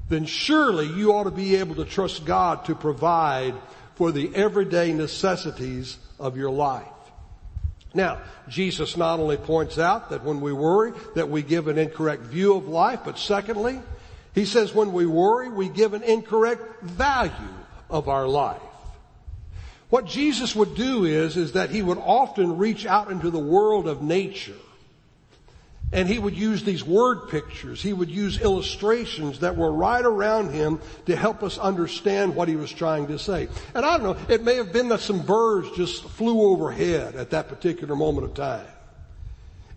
then 0.09 0.25
surely 0.25 0.85
you 0.85 1.13
ought 1.13 1.23
to 1.23 1.31
be 1.31 1.55
able 1.55 1.75
to 1.75 1.85
trust 1.85 2.25
God 2.25 2.65
to 2.65 2.75
provide 2.75 3.55
for 3.95 4.11
the 4.11 4.33
everyday 4.35 4.93
necessities 4.93 5.97
of 6.19 6.37
your 6.37 6.51
life. 6.51 6.85
Now, 7.93 8.21
Jesus 8.47 8.95
not 8.97 9.19
only 9.19 9.37
points 9.37 9.79
out 9.79 10.11
that 10.11 10.23
when 10.23 10.41
we 10.41 10.53
worry 10.53 10.93
that 11.15 11.29
we 11.29 11.41
give 11.41 11.67
an 11.67 11.77
incorrect 11.77 12.23
view 12.23 12.55
of 12.55 12.67
life, 12.67 12.99
but 13.03 13.17
secondly, 13.17 13.81
he 14.35 14.45
says 14.45 14.75
when 14.75 14.93
we 14.93 15.07
worry 15.07 15.49
we 15.49 15.69
give 15.69 15.93
an 15.93 16.03
incorrect 16.03 16.83
value 16.83 17.33
of 17.89 18.07
our 18.07 18.27
life. 18.27 18.61
What 19.89 20.05
Jesus 20.05 20.55
would 20.55 20.75
do 20.75 21.05
is, 21.05 21.35
is 21.35 21.53
that 21.53 21.71
he 21.71 21.81
would 21.81 21.97
often 21.97 22.57
reach 22.57 22.85
out 22.85 23.11
into 23.11 23.31
the 23.31 23.39
world 23.39 23.87
of 23.87 24.01
nature. 24.01 24.53
And 25.91 26.07
he 26.07 26.19
would 26.19 26.37
use 26.37 26.63
these 26.63 26.83
word 26.83 27.29
pictures. 27.29 27.81
He 27.81 27.93
would 27.93 28.11
use 28.11 28.39
illustrations 28.39 29.39
that 29.39 29.57
were 29.57 29.71
right 29.71 30.05
around 30.05 30.51
him 30.51 30.79
to 31.07 31.15
help 31.15 31.41
us 31.41 31.57
understand 31.57 32.35
what 32.35 32.47
he 32.47 32.55
was 32.55 32.71
trying 32.71 33.07
to 33.07 33.17
say. 33.17 33.47
And 33.73 33.83
I 33.83 33.97
don't 33.97 34.03
know, 34.03 34.33
it 34.33 34.43
may 34.43 34.55
have 34.57 34.71
been 34.71 34.89
that 34.89 34.99
some 34.99 35.23
birds 35.23 35.69
just 35.75 36.03
flew 36.03 36.43
overhead 36.43 37.15
at 37.15 37.31
that 37.31 37.47
particular 37.47 37.95
moment 37.95 38.25
of 38.27 38.35
time. 38.35 38.67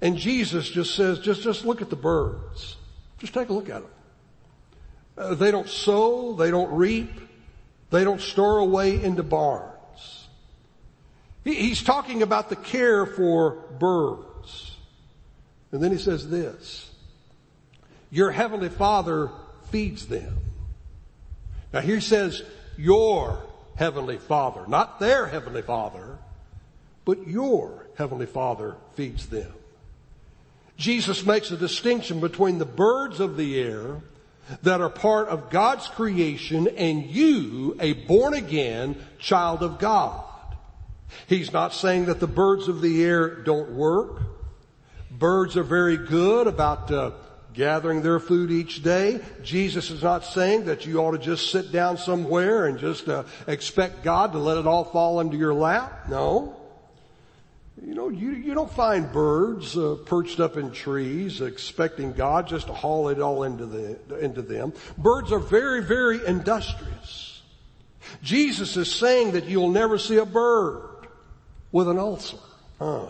And 0.03 0.19
Jesus 0.19 0.69
just 0.69 0.95
says, 0.95 1.21
just, 1.21 1.43
just 1.43 1.65
look 1.65 1.81
at 1.81 1.89
the 1.89 1.97
birds. 1.97 2.77
Just 3.19 3.33
take 3.33 3.49
a 3.49 3.53
look 3.55 3.71
at 3.71 3.81
them. 3.81 3.91
Uh, 5.17 5.35
they 5.35 5.51
don't 5.51 5.69
sow, 5.69 6.35
they 6.35 6.51
don't 6.51 6.73
reap, 6.73 7.11
they 7.91 8.05
don't 8.05 8.21
store 8.21 8.59
away 8.59 9.03
into 9.03 9.23
barns. 9.23 9.72
He's 11.45 11.83
talking 11.83 12.23
about 12.23 12.49
the 12.49 12.57
care 12.57 13.05
for 13.05 13.53
birds. 13.79 14.77
And 15.73 15.83
then 15.83 15.91
he 15.91 15.99
says 15.99 16.29
this, 16.29 16.91
your 18.11 18.31
heavenly 18.31 18.69
father 18.69 19.31
feeds 19.71 20.07
them. 20.07 20.37
Now 21.73 21.81
here 21.81 21.97
he 21.97 22.01
says, 22.03 22.43
your 22.77 23.43
heavenly 23.77 24.19
father, 24.19 24.67
not 24.69 25.01
their 25.01 25.27
heavenly 25.27 25.63
father, 25.63 26.19
but 27.05 27.27
your 27.27 27.87
heavenly 27.97 28.27
father 28.27 28.77
feeds 28.95 29.27
them. 29.27 29.53
Jesus 30.77 31.25
makes 31.25 31.51
a 31.51 31.57
distinction 31.57 32.21
between 32.21 32.59
the 32.59 32.65
birds 32.65 33.19
of 33.19 33.37
the 33.37 33.61
air 33.61 34.01
that 34.63 34.81
are 34.81 34.91
part 34.91 35.29
of 35.29 35.51
God's 35.51 35.89
creation 35.89 36.69
and 36.69 37.05
you, 37.07 37.77
a 37.81 37.93
born 37.93 38.35
again 38.35 38.97
child 39.19 39.63
of 39.63 39.79
God. 39.79 40.25
He's 41.27 41.53
not 41.53 41.73
saying 41.73 42.07
that 42.07 42.21
the 42.21 42.27
birds 42.27 42.69
of 42.69 42.81
the 42.81 43.03
air 43.05 43.43
don't 43.43 43.73
work. 43.73 44.23
Birds 45.11 45.57
are 45.57 45.63
very 45.63 45.97
good 45.97 46.47
about 46.47 46.91
uh, 46.91 47.13
gathering 47.53 48.03
their 48.03 48.19
food 48.19 48.51
each 48.51 48.83
day. 48.83 49.21
Jesus 49.43 49.91
is 49.91 50.03
not 50.03 50.25
saying 50.25 50.65
that 50.65 50.87
you 50.87 50.99
ought 50.99 51.13
to 51.13 51.19
just 51.19 51.51
sit 51.51 51.73
down 51.73 51.97
somewhere 51.97 52.67
and 52.67 52.79
just 52.79 53.09
uh, 53.09 53.25
expect 53.47 54.03
God 54.03 54.33
to 54.33 54.39
let 54.39 54.57
it 54.57 54.67
all 54.67 54.85
fall 54.85 55.21
into 55.21 55.37
your 55.37 55.55
lap. 55.55 56.09
No. 56.09 56.57
You 57.85 57.95
know, 57.95 58.09
you, 58.11 58.31
you 58.33 58.55
don't 58.55 58.71
find 58.71 59.11
birds 59.11 59.77
uh, 59.77 59.97
perched 60.05 60.41
up 60.41 60.57
in 60.57 60.71
trees 60.73 61.41
expecting 61.41 62.13
God 62.13 62.47
just 62.47 62.69
to 62.69 62.73
haul 62.73 63.09
it 63.09 63.21
all 63.21 63.43
into, 63.43 63.67
the, 63.67 64.19
into 64.19 64.43
them. 64.43 64.73
Birds 64.99 65.33
are 65.33 65.39
very, 65.39 65.83
very 65.83 66.25
industrious. 66.25 67.43
Jesus 68.23 68.77
is 68.77 68.93
saying 68.93 69.33
that 69.33 69.47
you'll 69.47 69.71
never 69.71 69.99
see 69.99 70.17
a 70.17 70.27
bird 70.27 70.92
with 71.73 71.89
an 71.89 71.99
ulcer. 71.99 72.37
Huh. 72.79 73.07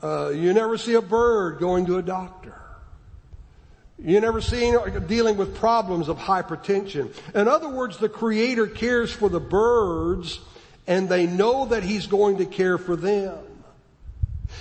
Uh, 0.00 0.28
you 0.28 0.52
never 0.52 0.78
see 0.78 0.94
a 0.94 1.02
bird 1.02 1.58
going 1.58 1.86
to 1.86 1.96
a 1.98 2.02
doctor. 2.02 2.54
You 3.98 4.20
never 4.20 4.40
see 4.40 4.72
dealing 5.08 5.36
with 5.36 5.56
problems 5.56 6.08
of 6.08 6.18
hypertension. 6.18 7.12
In 7.34 7.48
other 7.48 7.68
words, 7.68 7.98
the 7.98 8.08
Creator 8.08 8.68
cares 8.68 9.10
for 9.10 9.28
the 9.28 9.40
birds 9.40 10.38
and 10.86 11.08
they 11.08 11.26
know 11.26 11.66
that 11.66 11.82
He's 11.82 12.06
going 12.06 12.38
to 12.38 12.46
care 12.46 12.78
for 12.78 12.94
them. 12.94 13.36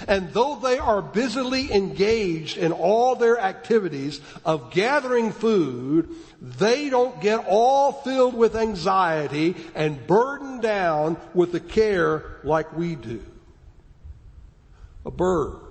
And 0.08 0.32
though 0.34 0.56
they 0.56 0.78
are 0.78 1.02
busily 1.02 1.72
engaged 1.72 2.58
in 2.58 2.72
all 2.72 3.16
their 3.16 3.40
activities 3.40 4.20
of 4.46 4.72
gathering 4.72 5.32
food, 5.32 6.10
they 6.42 6.90
don't 6.90 7.20
get 7.22 7.46
all 7.48 7.92
filled 7.92 8.36
with 8.36 8.56
anxiety 8.56 9.56
and 9.74 10.06
burdened 10.06 10.62
down 10.62 11.18
with 11.34 11.52
the 11.52 11.60
care 11.60 12.24
like 12.44 12.76
we 12.76 12.96
do. 12.96 13.24
A 15.06 15.12
bird 15.12 15.62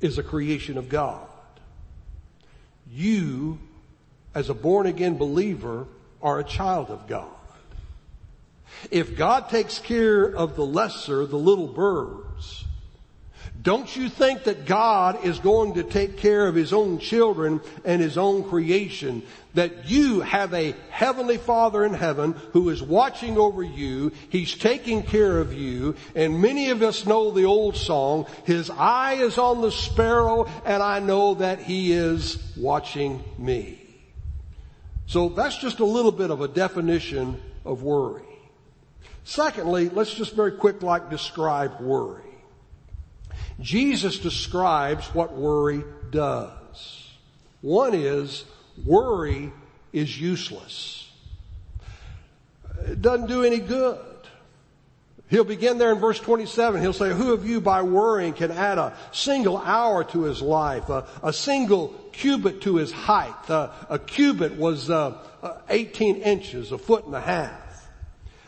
is 0.00 0.18
a 0.18 0.22
creation 0.22 0.76
of 0.76 0.88
God. 0.88 1.28
You, 2.90 3.58
as 4.34 4.50
a 4.50 4.54
born 4.54 4.86
again 4.86 5.16
believer, 5.16 5.86
are 6.20 6.40
a 6.40 6.44
child 6.44 6.90
of 6.90 7.06
God. 7.06 7.28
If 8.90 9.16
God 9.16 9.48
takes 9.48 9.78
care 9.78 10.24
of 10.24 10.56
the 10.56 10.64
lesser, 10.64 11.26
the 11.26 11.36
little 11.36 11.66
birds, 11.66 12.64
Don't 13.62 13.94
you 13.94 14.08
think 14.08 14.44
that 14.44 14.64
God 14.64 15.24
is 15.24 15.38
going 15.38 15.74
to 15.74 15.82
take 15.82 16.16
care 16.16 16.46
of 16.46 16.54
His 16.54 16.72
own 16.72 16.98
children 16.98 17.60
and 17.84 18.00
His 18.00 18.16
own 18.16 18.48
creation? 18.48 19.22
That 19.54 19.90
you 19.90 20.20
have 20.20 20.54
a 20.54 20.74
Heavenly 20.88 21.36
Father 21.36 21.84
in 21.84 21.92
heaven 21.92 22.32
who 22.52 22.70
is 22.70 22.82
watching 22.82 23.36
over 23.36 23.62
you. 23.62 24.12
He's 24.30 24.54
taking 24.54 25.02
care 25.02 25.38
of 25.38 25.52
you. 25.52 25.96
And 26.14 26.40
many 26.40 26.70
of 26.70 26.80
us 26.82 27.04
know 27.04 27.32
the 27.32 27.44
old 27.44 27.76
song, 27.76 28.26
His 28.44 28.70
eye 28.70 29.14
is 29.14 29.36
on 29.36 29.60
the 29.60 29.72
sparrow 29.72 30.46
and 30.64 30.82
I 30.82 31.00
know 31.00 31.34
that 31.34 31.58
He 31.58 31.92
is 31.92 32.38
watching 32.56 33.22
me. 33.36 33.78
So 35.06 35.28
that's 35.28 35.58
just 35.58 35.80
a 35.80 35.84
little 35.84 36.12
bit 36.12 36.30
of 36.30 36.40
a 36.40 36.48
definition 36.48 37.42
of 37.66 37.82
worry. 37.82 38.22
Secondly, 39.24 39.90
let's 39.90 40.14
just 40.14 40.34
very 40.34 40.52
quick 40.52 40.82
like 40.82 41.10
describe 41.10 41.80
worry. 41.80 42.29
Jesus 43.60 44.18
describes 44.18 45.06
what 45.14 45.32
worry 45.32 45.84
does. 46.10 47.10
One 47.60 47.94
is 47.94 48.44
worry 48.84 49.52
is 49.92 50.18
useless. 50.18 51.10
It 52.86 53.02
doesn't 53.02 53.26
do 53.26 53.44
any 53.44 53.58
good. 53.58 53.98
He'll 55.28 55.44
begin 55.44 55.78
there 55.78 55.92
in 55.92 56.00
verse 56.00 56.18
27. 56.18 56.80
He'll 56.80 56.92
say, 56.92 57.10
who 57.10 57.32
of 57.32 57.48
you 57.48 57.60
by 57.60 57.82
worrying 57.82 58.32
can 58.32 58.50
add 58.50 58.78
a 58.78 58.96
single 59.12 59.58
hour 59.58 60.02
to 60.04 60.24
his 60.24 60.42
life, 60.42 60.88
a, 60.88 61.06
a 61.22 61.32
single 61.32 61.88
cubit 62.12 62.62
to 62.62 62.76
his 62.76 62.90
height? 62.90 63.48
Uh, 63.48 63.70
a 63.88 63.98
cubit 63.98 64.56
was 64.56 64.90
uh, 64.90 65.16
18 65.68 66.16
inches, 66.16 66.72
a 66.72 66.78
foot 66.78 67.06
and 67.06 67.14
a 67.14 67.20
half. 67.20 67.69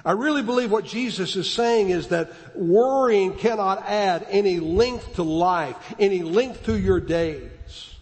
I 0.04 0.12
really 0.12 0.42
believe 0.42 0.70
what 0.70 0.84
Jesus 0.84 1.36
is 1.36 1.48
saying 1.50 1.90
is 1.90 2.08
that 2.08 2.32
worrying 2.56 3.34
cannot 3.36 3.84
add 3.86 4.26
any 4.28 4.58
length 4.58 5.14
to 5.14 5.22
life, 5.22 5.94
any 5.98 6.22
length 6.22 6.64
to 6.66 6.76
your 6.76 6.98
days. 6.98 7.94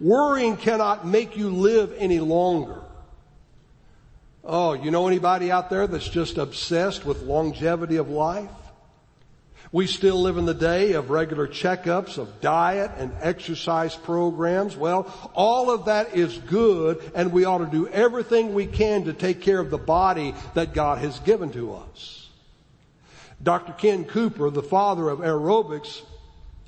Worrying 0.00 0.56
cannot 0.56 1.06
make 1.06 1.36
you 1.36 1.50
live 1.50 1.94
any 1.98 2.20
longer. 2.20 2.80
Oh, 4.42 4.72
you 4.72 4.90
know 4.90 5.06
anybody 5.06 5.50
out 5.50 5.70
there 5.70 5.86
that's 5.86 6.08
just 6.08 6.38
obsessed 6.38 7.04
with 7.04 7.22
longevity 7.22 7.96
of 7.96 8.08
life? 8.08 8.50
We 9.74 9.88
still 9.88 10.22
live 10.22 10.36
in 10.36 10.44
the 10.44 10.54
day 10.54 10.92
of 10.92 11.10
regular 11.10 11.48
checkups, 11.48 12.16
of 12.16 12.40
diet 12.40 12.92
and 12.96 13.12
exercise 13.20 13.96
programs. 13.96 14.76
Well, 14.76 15.12
all 15.34 15.68
of 15.68 15.86
that 15.86 16.14
is 16.14 16.38
good 16.38 17.02
and 17.12 17.32
we 17.32 17.44
ought 17.44 17.58
to 17.58 17.66
do 17.66 17.88
everything 17.88 18.54
we 18.54 18.66
can 18.66 19.06
to 19.06 19.12
take 19.12 19.40
care 19.40 19.58
of 19.58 19.70
the 19.70 19.76
body 19.76 20.32
that 20.54 20.74
God 20.74 20.98
has 20.98 21.18
given 21.18 21.50
to 21.54 21.74
us. 21.74 22.28
Dr. 23.42 23.72
Ken 23.72 24.04
Cooper, 24.04 24.48
the 24.48 24.62
father 24.62 25.08
of 25.08 25.18
aerobics, 25.18 26.02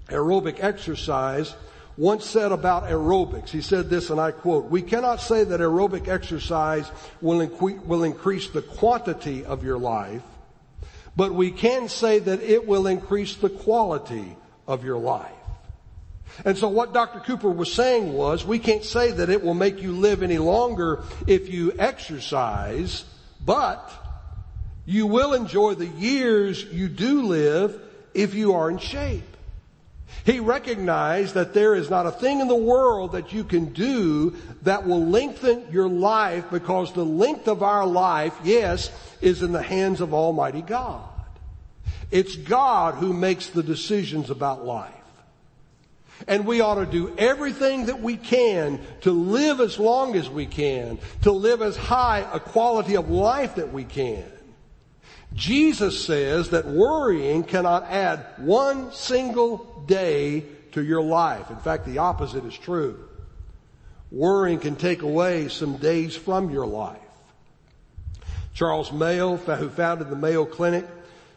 aerobic 0.09 0.59
exercise, 0.59 1.55
once 1.97 2.25
said 2.25 2.51
about 2.51 2.89
aerobics, 2.89 3.51
he 3.51 3.61
said 3.61 3.89
this 3.89 4.11
and 4.11 4.21
I 4.21 4.33
quote, 4.33 4.65
we 4.65 4.83
cannot 4.83 5.21
say 5.21 5.45
that 5.45 5.61
aerobic 5.61 6.09
exercise 6.09 6.91
will, 7.21 7.47
will 7.87 8.03
increase 8.03 8.51
the 8.51 8.63
quantity 8.63 9.45
of 9.45 9.63
your 9.63 9.79
life, 9.79 10.25
but 11.17 11.35
we 11.35 11.51
can 11.51 11.89
say 11.89 12.19
that 12.19 12.43
it 12.43 12.67
will 12.67 12.87
increase 12.87 13.37
the 13.37 13.49
quality 13.49 14.37
of 14.67 14.85
your 14.85 14.99
life. 14.99 15.33
And 16.45 16.59
so 16.59 16.69
what 16.69 16.93
Dr. 16.93 17.21
Cooper 17.21 17.51
was 17.51 17.73
saying 17.73 18.13
was, 18.13 18.45
we 18.45 18.59
can't 18.59 18.85
say 18.85 19.13
that 19.13 19.31
it 19.31 19.43
will 19.43 19.55
make 19.55 19.81
you 19.81 19.93
live 19.93 20.23
any 20.23 20.39
longer 20.39 21.03
if 21.27 21.49
you 21.49 21.73
exercise, 21.79 23.05
but 23.45 23.91
you 24.85 25.07
will 25.07 25.33
enjoy 25.33 25.75
the 25.75 25.87
years 25.87 26.63
you 26.65 26.89
do 26.89 27.23
live 27.23 27.81
if 28.13 28.35
you 28.35 28.53
are 28.55 28.71
in 28.71 28.79
shape. 28.79 29.25
He 30.25 30.41
recognized 30.41 31.35
that 31.35 31.55
there 31.55 31.75
is 31.75 31.89
not 31.89 32.07
a 32.07 32.11
thing 32.11 32.41
in 32.41 32.49
the 32.49 32.55
world 32.55 33.13
that 33.13 33.33
you 33.33 33.45
can 33.45 33.67
do 33.73 34.37
that 34.63 34.87
will 34.87 35.05
lengthen 35.07 35.67
your 35.71 35.89
life 35.89 36.45
because 36.51 36.93
the 36.93 37.05
length 37.05 37.49
of 37.49 37.63
our 37.63 37.87
life, 37.87 38.35
yes, 38.43 38.91
is 39.21 39.43
in 39.43 39.53
the 39.53 39.63
hands 39.63 40.01
of 40.01 40.15
Almighty 40.15 40.63
God. 40.63 41.09
It's 42.11 42.37
God 42.37 42.95
who 42.95 43.13
makes 43.13 43.49
the 43.49 43.63
decisions 43.63 44.31
about 44.31 44.65
life. 44.65 44.93
And 46.27 46.47
we 46.47 46.61
ought 46.61 46.77
to 46.77 46.87
do 46.87 47.15
everything 47.19 47.87
that 47.87 48.01
we 48.01 48.17
can 48.17 48.81
to 49.03 49.11
live 49.11 49.61
as 49.61 49.79
long 49.79 50.17
as 50.17 50.31
we 50.31 50.47
can, 50.47 50.99
to 51.23 51.33
live 51.33 51.61
as 51.61 51.77
high 51.77 52.21
a 52.33 52.41
quality 52.41 52.97
of 52.97 53.11
life 53.11 53.57
that 53.57 53.73
we 53.73 53.85
can. 53.85 54.25
Jesus 55.35 56.03
says 56.05 56.51
that 56.51 56.67
worrying 56.67 57.45
cannot 57.45 57.85
add 57.85 58.25
one 58.39 58.93
single 58.93 59.85
day 59.87 60.45
to 60.73 60.83
your 60.83 61.03
life. 61.03 61.51
In 61.51 61.57
fact, 61.57 61.85
the 61.85 61.99
opposite 61.99 62.45
is 62.45 62.57
true. 62.57 62.99
Worrying 64.11 64.61
can 64.61 64.77
take 64.77 65.03
away 65.03 65.49
some 65.49 65.77
days 65.77 66.17
from 66.17 66.51
your 66.51 66.67
life. 66.67 67.01
Charles 68.57 68.91
Mayo, 68.91 69.37
who 69.37 69.69
founded 69.69 70.09
the 70.09 70.17
Mayo 70.17 70.47
Clinic, 70.47 70.87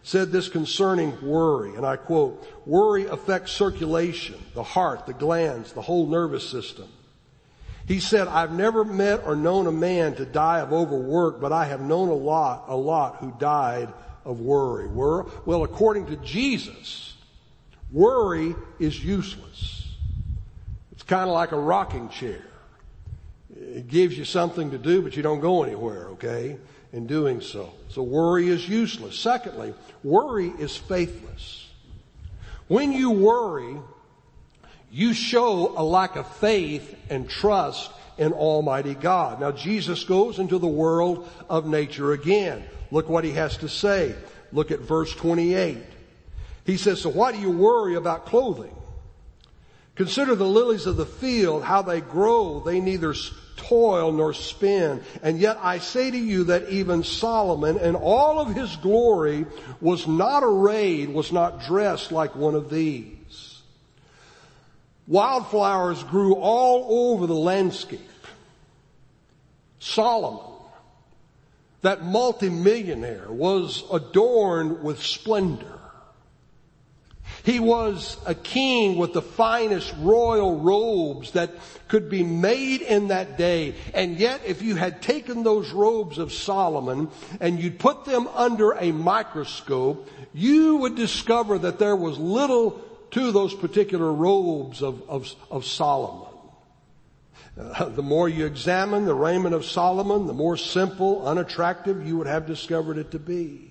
said 0.03 0.31
this 0.31 0.47
concerning 0.47 1.21
worry, 1.21 1.75
and 1.75 1.85
I 1.85 1.97
quote, 1.97 2.47
worry 2.65 3.07
affects 3.07 3.51
circulation, 3.51 4.41
the 4.53 4.63
heart, 4.63 5.05
the 5.05 5.13
glands, 5.13 5.73
the 5.73 5.81
whole 5.81 6.07
nervous 6.07 6.49
system. 6.49 6.87
He 7.85 7.99
said, 7.99 8.29
I've 8.29 8.53
never 8.53 8.85
met 8.85 9.23
or 9.25 9.35
known 9.35 9.67
a 9.67 9.71
man 9.71 10.15
to 10.15 10.25
die 10.25 10.61
of 10.61 10.71
overwork, 10.71 11.41
but 11.41 11.51
I 11.51 11.65
have 11.65 11.81
known 11.81 12.07
a 12.07 12.13
lot, 12.13 12.65
a 12.69 12.75
lot 12.77 13.17
who 13.17 13.33
died 13.37 13.91
of 14.23 14.39
worry. 14.39 14.87
Well, 14.87 15.63
according 15.65 16.05
to 16.05 16.15
Jesus, 16.17 17.15
worry 17.91 18.55
is 18.79 19.03
useless. 19.03 19.91
It's 20.93 21.03
kind 21.03 21.29
of 21.29 21.33
like 21.33 21.51
a 21.51 21.59
rocking 21.59 22.07
chair. 22.07 22.45
It 23.53 23.89
gives 23.89 24.17
you 24.17 24.23
something 24.23 24.71
to 24.71 24.77
do, 24.77 25.01
but 25.01 25.17
you 25.17 25.23
don't 25.23 25.41
go 25.41 25.63
anywhere, 25.63 26.05
okay? 26.11 26.57
In 26.91 27.05
doing 27.05 27.41
so. 27.41 27.73
So 27.89 28.01
worry 28.01 28.49
is 28.49 28.67
useless. 28.67 29.17
Secondly, 29.17 29.75
worry 30.03 30.47
is 30.47 30.75
faithless. 30.75 31.69
When 32.67 32.91
you 32.91 33.11
worry, 33.11 33.77
you 34.91 35.13
show 35.13 35.73
a 35.77 35.83
lack 35.83 36.15
of 36.15 36.27
faith 36.37 36.95
and 37.09 37.29
trust 37.29 37.91
in 38.17 38.33
Almighty 38.33 38.95
God. 38.95 39.39
Now 39.39 39.51
Jesus 39.51 40.03
goes 40.03 40.39
into 40.39 40.57
the 40.57 40.67
world 40.67 41.29
of 41.47 41.67
nature 41.67 42.13
again. 42.13 42.63
Look 42.91 43.07
what 43.07 43.23
he 43.23 43.31
has 43.33 43.57
to 43.57 43.69
say. 43.69 44.15
Look 44.51 44.71
at 44.71 44.79
verse 44.79 45.13
28. 45.15 45.77
He 46.65 46.77
says, 46.77 47.01
so 47.01 47.09
why 47.09 47.31
do 47.31 47.39
you 47.39 47.51
worry 47.51 47.95
about 47.95 48.25
clothing? 48.25 48.75
Consider 49.95 50.33
the 50.35 50.47
lilies 50.47 50.85
of 50.85 50.97
the 50.97 51.05
field, 51.05 51.63
how 51.63 51.81
they 51.81 52.01
grow. 52.01 52.61
They 52.61 52.79
neither 52.79 53.13
toil 53.59 54.11
nor 54.11 54.33
spin. 54.33 55.01
And 55.21 55.39
yet 55.39 55.57
I 55.61 55.79
say 55.79 56.09
to 56.09 56.17
you 56.17 56.45
that 56.45 56.69
even 56.69 57.03
Solomon 57.03 57.77
in 57.77 57.95
all 57.95 58.39
of 58.39 58.55
his 58.55 58.75
glory 58.77 59.45
was 59.81 60.07
not 60.07 60.43
arrayed, 60.43 61.09
was 61.09 61.31
not 61.31 61.63
dressed 61.63 62.11
like 62.11 62.35
one 62.35 62.55
of 62.55 62.69
these. 62.69 63.61
Wildflowers 65.07 66.03
grew 66.03 66.35
all 66.35 67.11
over 67.11 67.25
the 67.25 67.33
landscape. 67.33 67.99
Solomon, 69.79 70.53
that 71.81 72.03
multimillionaire, 72.03 73.29
was 73.29 73.83
adorned 73.91 74.83
with 74.83 75.01
splendor. 75.01 75.78
He 77.43 77.59
was 77.59 78.17
a 78.25 78.35
king 78.35 78.97
with 78.97 79.13
the 79.13 79.21
finest 79.21 79.93
royal 79.99 80.59
robes 80.59 81.31
that 81.31 81.51
could 81.87 82.09
be 82.09 82.23
made 82.23 82.81
in 82.81 83.07
that 83.07 83.37
day. 83.37 83.75
And 83.93 84.17
yet, 84.17 84.41
if 84.45 84.61
you 84.61 84.75
had 84.75 85.01
taken 85.01 85.43
those 85.43 85.71
robes 85.71 86.17
of 86.17 86.33
Solomon 86.33 87.09
and 87.39 87.59
you'd 87.59 87.79
put 87.79 88.05
them 88.05 88.27
under 88.29 88.71
a 88.71 88.91
microscope, 88.91 90.07
you 90.33 90.77
would 90.77 90.95
discover 90.95 91.57
that 91.59 91.79
there 91.79 91.95
was 91.95 92.17
little 92.17 92.81
to 93.11 93.31
those 93.31 93.53
particular 93.53 94.11
robes 94.11 94.81
of, 94.81 95.07
of, 95.09 95.33
of 95.49 95.65
Solomon. 95.65 96.27
Uh, 97.57 97.89
the 97.89 98.03
more 98.03 98.29
you 98.29 98.45
examine 98.45 99.05
the 99.05 99.13
raiment 99.13 99.55
of 99.55 99.65
Solomon, 99.65 100.27
the 100.27 100.33
more 100.33 100.55
simple, 100.55 101.27
unattractive 101.27 102.07
you 102.07 102.17
would 102.17 102.27
have 102.27 102.45
discovered 102.45 102.97
it 102.97 103.11
to 103.11 103.19
be. 103.19 103.68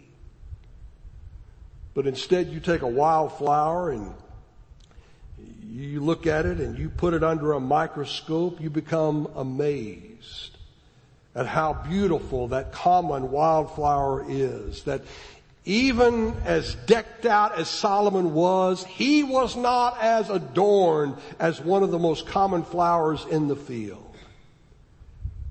But 1.99 2.07
instead 2.07 2.53
you 2.53 2.61
take 2.61 2.83
a 2.83 2.87
wildflower 2.87 3.91
and 3.91 4.15
you 5.69 5.99
look 5.99 6.29
at 6.29 6.47
it 6.47 6.59
and 6.59 6.79
you 6.79 6.91
put 6.91 7.13
it 7.13 7.25
under 7.25 7.55
a 7.55 7.59
microscope, 7.59 8.61
you 8.61 8.71
become 8.71 9.29
amazed 9.35 10.57
at 11.35 11.49
how 11.49 11.73
beautiful 11.73 12.47
that 12.47 12.71
common 12.71 13.33
wildflower 13.33 14.25
is. 14.29 14.85
That 14.85 15.03
even 15.65 16.37
as 16.45 16.77
decked 16.87 17.27
out 17.27 17.59
as 17.59 17.69
Solomon 17.69 18.33
was, 18.33 18.85
he 18.85 19.25
was 19.25 19.57
not 19.57 19.99
as 20.01 20.31
adorned 20.31 21.17
as 21.41 21.61
one 21.61 21.83
of 21.83 21.91
the 21.91 21.99
most 21.99 22.29
common 22.29 22.63
flowers 22.63 23.27
in 23.29 23.49
the 23.49 23.57
field. 23.57 24.08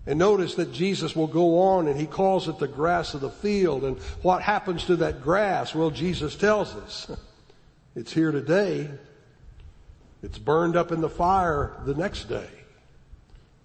And 0.07 0.17
notice 0.17 0.55
that 0.55 0.71
Jesus 0.73 1.15
will 1.15 1.27
go 1.27 1.59
on 1.59 1.87
and 1.87 1.99
he 1.99 2.07
calls 2.07 2.47
it 2.47 2.57
the 2.57 2.67
grass 2.67 3.13
of 3.13 3.21
the 3.21 3.29
field. 3.29 3.83
And 3.83 3.97
what 4.23 4.41
happens 4.41 4.85
to 4.85 4.95
that 4.95 5.21
grass? 5.21 5.75
Well, 5.75 5.91
Jesus 5.91 6.35
tells 6.35 6.73
us 6.75 7.11
it's 7.95 8.13
here 8.13 8.31
today 8.31 8.89
it's 10.23 10.37
burned 10.37 10.75
up 10.75 10.91
in 10.91 11.01
the 11.01 11.09
fire 11.09 11.73
the 11.85 11.93
next 11.93 12.25
day. 12.25 12.49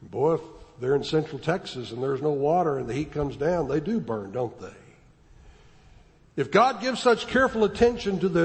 Boy, 0.03 0.35
if 0.35 0.41
they're 0.81 0.95
in 0.95 1.05
central 1.05 1.39
Texas 1.39 1.93
and 1.93 2.03
there's 2.03 2.21
no 2.21 2.33
water 2.33 2.79
and 2.79 2.89
the 2.89 2.95
heat 2.95 3.13
comes 3.13 3.37
down, 3.37 3.69
they 3.69 3.81
do 3.81 4.01
burn, 4.01 4.33
don't 4.33 4.59
they? 4.61 4.75
If 6.35 6.51
God 6.51 6.81
gives 6.81 7.01
such 7.01 7.27
careful 7.27 7.65
attention 7.65 8.21
to 8.21 8.29
the 8.29 8.45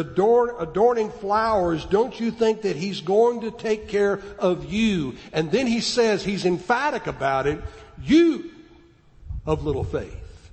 adorning 0.59 1.09
flowers, 1.09 1.85
don't 1.85 2.17
you 2.19 2.31
think 2.31 2.63
that 2.63 2.75
He's 2.75 2.99
going 2.99 3.41
to 3.41 3.51
take 3.51 3.87
care 3.87 4.19
of 4.39 4.71
you? 4.71 5.15
And 5.31 5.51
then 5.51 5.67
He 5.67 5.79
says, 5.79 6.23
He's 6.23 6.45
emphatic 6.45 7.07
about 7.07 7.47
it, 7.47 7.61
you 8.01 8.51
of 9.45 9.63
little 9.63 9.83
faith. 9.83 10.51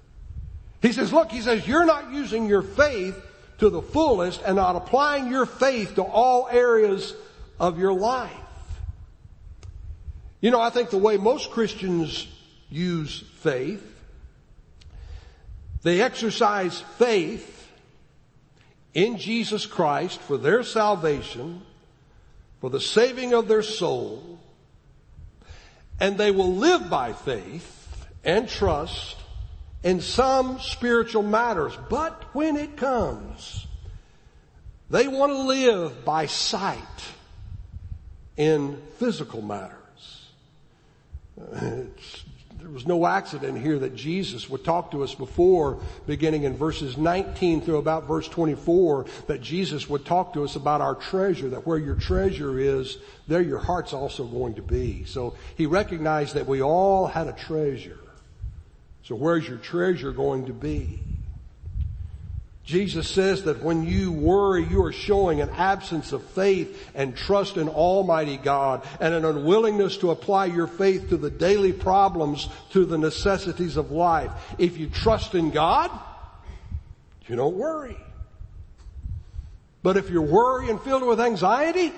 He 0.83 0.92
says, 0.92 1.12
look, 1.12 1.30
He 1.30 1.40
says, 1.40 1.66
you're 1.66 1.87
not 1.87 2.12
using 2.12 2.46
your 2.46 2.62
faith 2.62 3.20
to 3.59 3.70
the 3.70 3.83
fullest 3.83 4.42
and 4.44 4.57
not 4.57 4.76
applying 4.76 5.30
your 5.30 5.46
faith 5.46 5.94
to 5.94 6.02
all 6.02 6.48
areas 6.50 7.14
of 7.59 7.78
your 7.78 7.92
life. 7.92 8.30
You 10.40 10.50
know, 10.50 10.61
I 10.61 10.70
think 10.70 10.90
the 10.90 10.98
way 10.98 11.16
most 11.16 11.50
Christians 11.50 12.26
use 12.68 13.24
faith 13.37 13.94
they 15.85 16.00
exercise 16.00 16.80
faith 16.96 17.70
in 18.94 19.18
Jesus 19.18 19.66
Christ 19.66 20.18
for 20.18 20.38
their 20.38 20.62
salvation, 20.62 21.61
for 22.61 22.70
the 22.70 22.80
saving 22.80 23.35
of 23.35 23.48
their 23.48 23.62
soul, 23.62 24.40
and 26.00 26.18
they 26.18 26.30
will 26.30 26.54
live 26.54 26.90
by 26.90 27.12
faith 27.12 28.07
and 28.24 28.48
trust 28.48 29.16
in 29.83 30.00
some 30.00 30.59
spiritual 30.61 31.22
matters. 31.22 31.72
But 31.88 32.24
when 32.35 32.57
it 32.57 32.76
comes, 32.76 33.66
they 34.90 35.09
want 35.09 35.33
to 35.33 35.38
live 35.38 36.04
by 36.04 36.26
sight 36.26 36.78
in 38.37 38.80
physical 38.98 39.42
matters. 39.42 39.74
It's 41.52 42.23
was 42.74 42.87
no 42.87 43.06
accident 43.06 43.58
here 43.58 43.78
that 43.78 43.94
Jesus 43.94 44.50
would 44.50 44.64
talk 44.64 44.90
to 44.90 45.04
us 45.04 45.14
before, 45.14 45.78
beginning 46.06 46.42
in 46.42 46.56
verses 46.56 46.98
19 46.98 47.62
through 47.62 47.78
about 47.78 48.08
verse 48.08 48.28
24, 48.28 49.06
that 49.28 49.40
Jesus 49.40 49.88
would 49.88 50.04
talk 50.04 50.32
to 50.34 50.42
us 50.42 50.56
about 50.56 50.80
our 50.80 50.96
treasure, 50.96 51.48
that 51.50 51.66
where 51.66 51.78
your 51.78 51.94
treasure 51.94 52.58
is, 52.58 52.98
there 53.28 53.40
your 53.40 53.60
heart's 53.60 53.92
also 53.92 54.24
going 54.24 54.54
to 54.54 54.62
be. 54.62 55.04
So 55.04 55.34
he 55.56 55.66
recognized 55.66 56.34
that 56.34 56.46
we 56.46 56.60
all 56.62 57.06
had 57.06 57.28
a 57.28 57.32
treasure. 57.32 57.98
So 59.04 59.14
where's 59.14 59.48
your 59.48 59.58
treasure 59.58 60.12
going 60.12 60.46
to 60.46 60.52
be? 60.52 61.00
Jesus 62.64 63.07
says 63.07 63.42
that 63.44 63.62
when 63.62 63.85
you 63.85 64.11
worry, 64.11 64.64
you 64.64 64.83
are 64.85 64.92
showing 64.92 65.42
an 65.42 65.50
absence 65.50 66.12
of 66.12 66.24
faith 66.24 66.90
and 66.94 67.14
trust 67.14 67.59
in 67.59 67.68
Almighty 67.68 68.38
God 68.38 68.87
and 69.00 69.12
an 69.12 69.27
unwillingness 69.27 69.98
to 69.98 70.11
apply 70.11 70.46
your 70.46 70.66
faith 70.66 71.11
to 71.11 71.18
the 71.18 71.31
daily 71.31 71.74
problems, 71.74 72.48
to 72.70 72.87
the 72.87 72.96
necessities 72.96 73.77
of 73.77 73.90
life. 73.90 74.33
If 74.57 74.79
you 74.79 74.88
trust 74.88 75.35
in 75.35 75.50
God, 75.50 75.90
you 77.27 77.37
don't 77.37 77.57
worry. 77.57 77.98
But 79.83 79.98
if 79.98 80.09
you're 80.09 80.22
worried 80.22 80.70
and 80.70 80.81
filled 80.81 81.07
with 81.07 81.20
anxiety, 81.20 81.92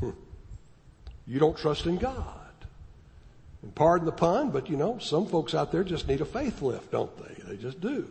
hmm, 0.00 0.10
you 1.26 1.40
don't 1.40 1.56
trust 1.56 1.86
in 1.86 1.96
God. 1.96 2.24
And 3.62 3.74
pardon 3.74 4.04
the 4.04 4.12
pun, 4.12 4.50
but 4.50 4.68
you 4.68 4.76
know, 4.76 4.98
some 4.98 5.24
folks 5.24 5.54
out 5.54 5.72
there 5.72 5.82
just 5.82 6.08
need 6.08 6.20
a 6.20 6.26
faith 6.26 6.60
lift, 6.60 6.90
don't 6.92 7.10
they? 7.16 7.42
They 7.44 7.56
just 7.56 7.80
do 7.80 8.06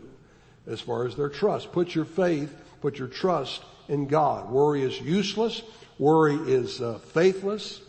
as 0.67 0.81
far 0.81 1.05
as 1.05 1.15
their 1.15 1.29
trust. 1.29 1.71
Put 1.71 1.95
your 1.95 2.05
faith, 2.05 2.53
put 2.81 2.97
your 2.97 3.07
trust 3.07 3.63
in 3.87 4.07
God. 4.07 4.49
Worry 4.49 4.83
is 4.83 4.99
useless. 4.99 5.61
Worry 5.97 6.35
is 6.35 6.81
uh, 6.81 6.99
faithless. 6.99 7.81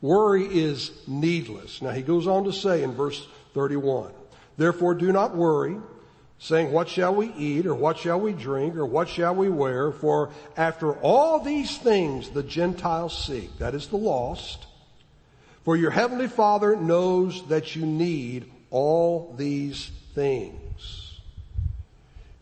Worry 0.00 0.44
is 0.44 0.92
needless. 1.06 1.80
Now 1.80 1.90
he 1.90 2.02
goes 2.02 2.26
on 2.26 2.44
to 2.44 2.52
say 2.52 2.82
in 2.82 2.92
verse 2.92 3.26
31, 3.54 4.12
therefore 4.56 4.94
do 4.94 5.12
not 5.12 5.34
worry, 5.34 5.76
saying, 6.38 6.70
what 6.70 6.88
shall 6.88 7.14
we 7.14 7.32
eat, 7.32 7.66
or 7.66 7.74
what 7.74 7.98
shall 7.98 8.20
we 8.20 8.32
drink, 8.32 8.76
or 8.76 8.84
what 8.84 9.08
shall 9.08 9.34
we 9.34 9.48
wear? 9.48 9.90
For 9.90 10.30
after 10.56 10.92
all 10.96 11.40
these 11.40 11.78
things 11.78 12.28
the 12.28 12.42
Gentiles 12.42 13.26
seek, 13.26 13.58
that 13.58 13.74
is 13.74 13.88
the 13.88 13.96
lost, 13.96 14.66
for 15.64 15.76
your 15.76 15.90
heavenly 15.90 16.28
Father 16.28 16.76
knows 16.76 17.46
that 17.48 17.74
you 17.74 17.86
need 17.86 18.52
all 18.70 19.34
these 19.38 19.90
things. 20.14 20.65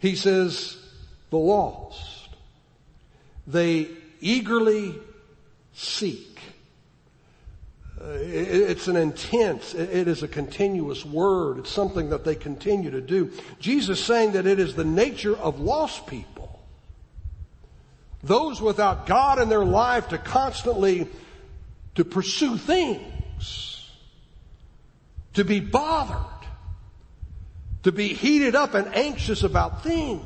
He 0.04 0.16
says, 0.16 0.76
the 1.30 1.38
lost, 1.38 2.28
they 3.46 3.88
eagerly 4.20 4.96
seek. 5.72 6.38
Uh, 7.98 8.08
it's 8.10 8.86
an 8.86 8.96
intense, 8.96 9.72
it 9.72 10.06
is 10.06 10.22
a 10.22 10.28
continuous 10.28 11.06
word. 11.06 11.56
It's 11.56 11.70
something 11.70 12.10
that 12.10 12.22
they 12.22 12.34
continue 12.34 12.90
to 12.90 13.00
do. 13.00 13.32
Jesus 13.60 13.98
saying 13.98 14.32
that 14.32 14.46
it 14.46 14.58
is 14.58 14.74
the 14.74 14.84
nature 14.84 15.38
of 15.38 15.58
lost 15.58 16.06
people. 16.06 16.62
Those 18.22 18.60
without 18.60 19.06
God 19.06 19.38
in 19.38 19.48
their 19.48 19.64
life 19.64 20.08
to 20.08 20.18
constantly 20.18 21.08
to 21.94 22.04
pursue 22.04 22.58
things, 22.58 23.90
to 25.32 25.46
be 25.46 25.60
bothered, 25.60 26.33
to 27.84 27.92
be 27.92 28.08
heated 28.08 28.54
up 28.54 28.74
and 28.74 28.94
anxious 28.94 29.42
about 29.42 29.82
things. 29.82 30.22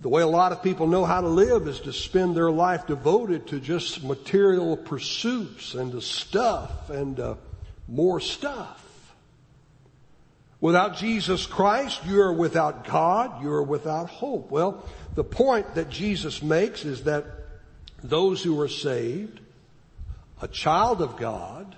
The 0.00 0.08
way 0.08 0.22
a 0.22 0.26
lot 0.26 0.52
of 0.52 0.62
people 0.62 0.86
know 0.86 1.04
how 1.04 1.20
to 1.20 1.28
live 1.28 1.68
is 1.68 1.80
to 1.80 1.92
spend 1.92 2.34
their 2.34 2.50
life 2.50 2.86
devoted 2.86 3.48
to 3.48 3.60
just 3.60 4.02
material 4.02 4.78
pursuits 4.78 5.74
and 5.74 5.92
to 5.92 6.00
stuff 6.00 6.88
and 6.88 7.20
uh, 7.20 7.34
more 7.86 8.18
stuff. 8.20 8.78
Without 10.58 10.96
Jesus 10.96 11.44
Christ, 11.44 12.00
you 12.06 12.20
are 12.22 12.32
without 12.32 12.86
God, 12.86 13.42
you 13.42 13.50
are 13.50 13.62
without 13.62 14.08
hope. 14.08 14.50
Well, 14.50 14.86
the 15.14 15.24
point 15.24 15.74
that 15.74 15.90
Jesus 15.90 16.42
makes 16.42 16.86
is 16.86 17.04
that 17.04 17.26
those 18.02 18.42
who 18.42 18.58
are 18.60 18.68
saved, 18.68 19.40
a 20.40 20.48
child 20.48 21.02
of 21.02 21.18
God, 21.18 21.76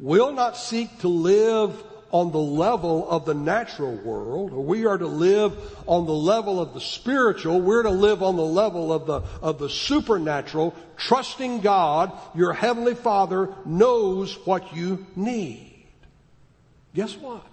will 0.00 0.32
not 0.32 0.56
seek 0.56 0.98
to 1.00 1.08
live 1.08 1.80
on 2.12 2.30
the 2.30 2.38
level 2.38 3.08
of 3.08 3.24
the 3.24 3.34
natural 3.34 3.96
world. 3.96 4.52
We 4.52 4.84
are 4.84 4.98
to 4.98 5.06
live 5.06 5.54
on 5.86 6.04
the 6.04 6.12
level 6.12 6.60
of 6.60 6.74
the 6.74 6.80
spiritual. 6.80 7.60
We're 7.60 7.82
to 7.82 7.90
live 7.90 8.22
on 8.22 8.36
the 8.36 8.44
level 8.44 8.92
of 8.92 9.06
the, 9.06 9.22
of 9.40 9.58
the 9.58 9.70
supernatural, 9.70 10.76
trusting 10.96 11.62
God. 11.62 12.12
Your 12.34 12.52
heavenly 12.52 12.94
father 12.94 13.54
knows 13.64 14.34
what 14.46 14.76
you 14.76 15.06
need. 15.16 15.86
Guess 16.94 17.16
what? 17.16 17.46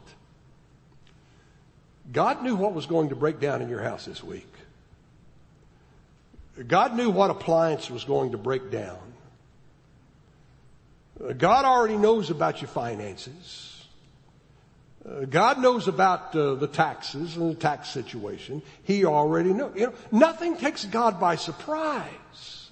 God 2.11 2.43
knew 2.43 2.55
what 2.55 2.73
was 2.73 2.85
going 2.85 3.09
to 3.09 3.15
break 3.15 3.39
down 3.39 3.61
in 3.61 3.69
your 3.69 3.81
house 3.81 4.05
this 4.05 4.21
week. 4.21 4.51
God 6.67 6.95
knew 6.95 7.09
what 7.09 7.29
appliance 7.29 7.89
was 7.89 8.03
going 8.03 8.31
to 8.31 8.37
break 8.37 8.69
down. 8.69 8.97
God 11.37 11.63
already 11.63 11.97
knows 11.97 12.29
about 12.29 12.61
your 12.61 12.67
finances. 12.67 13.68
God 15.29 15.59
knows 15.59 15.87
about 15.87 16.35
uh, 16.35 16.55
the 16.55 16.67
taxes 16.67 17.35
and 17.35 17.51
the 17.51 17.55
tax 17.55 17.89
situation. 17.89 18.61
He 18.83 19.05
already 19.05 19.53
knows. 19.53 19.73
You 19.75 19.87
know, 19.87 19.93
nothing 20.11 20.55
takes 20.57 20.85
God 20.85 21.19
by 21.19 21.35
surprise. 21.35 22.69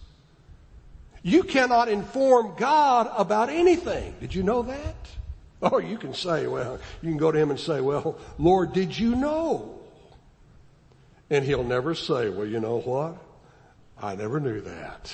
You 1.24 1.44
cannot 1.44 1.90
inform 1.90 2.54
God 2.58 3.12
about 3.18 3.50
anything. 3.50 4.16
Did 4.20 4.36
you 4.36 4.44
know 4.44 4.62
that? 4.64 4.96
Oh, 5.62 5.80
you 5.80 5.98
can 5.98 6.14
say, 6.14 6.46
well, 6.46 6.80
you 7.02 7.10
can 7.10 7.18
go 7.18 7.32
to 7.32 7.40
Him 7.40 7.50
and 7.50 7.60
say, 7.60 7.82
well, 7.82 8.20
Lord, 8.38 8.74
did 8.74 8.98
you 8.98 9.16
know? 9.16 9.80
And 11.30 11.44
He'll 11.44 11.64
never 11.64 11.96
say, 11.96 12.30
well, 12.30 12.46
you 12.46 12.60
know 12.60 12.80
what? 12.80 13.18
I 14.00 14.16
never 14.16 14.40
knew 14.40 14.62
that. 14.62 15.14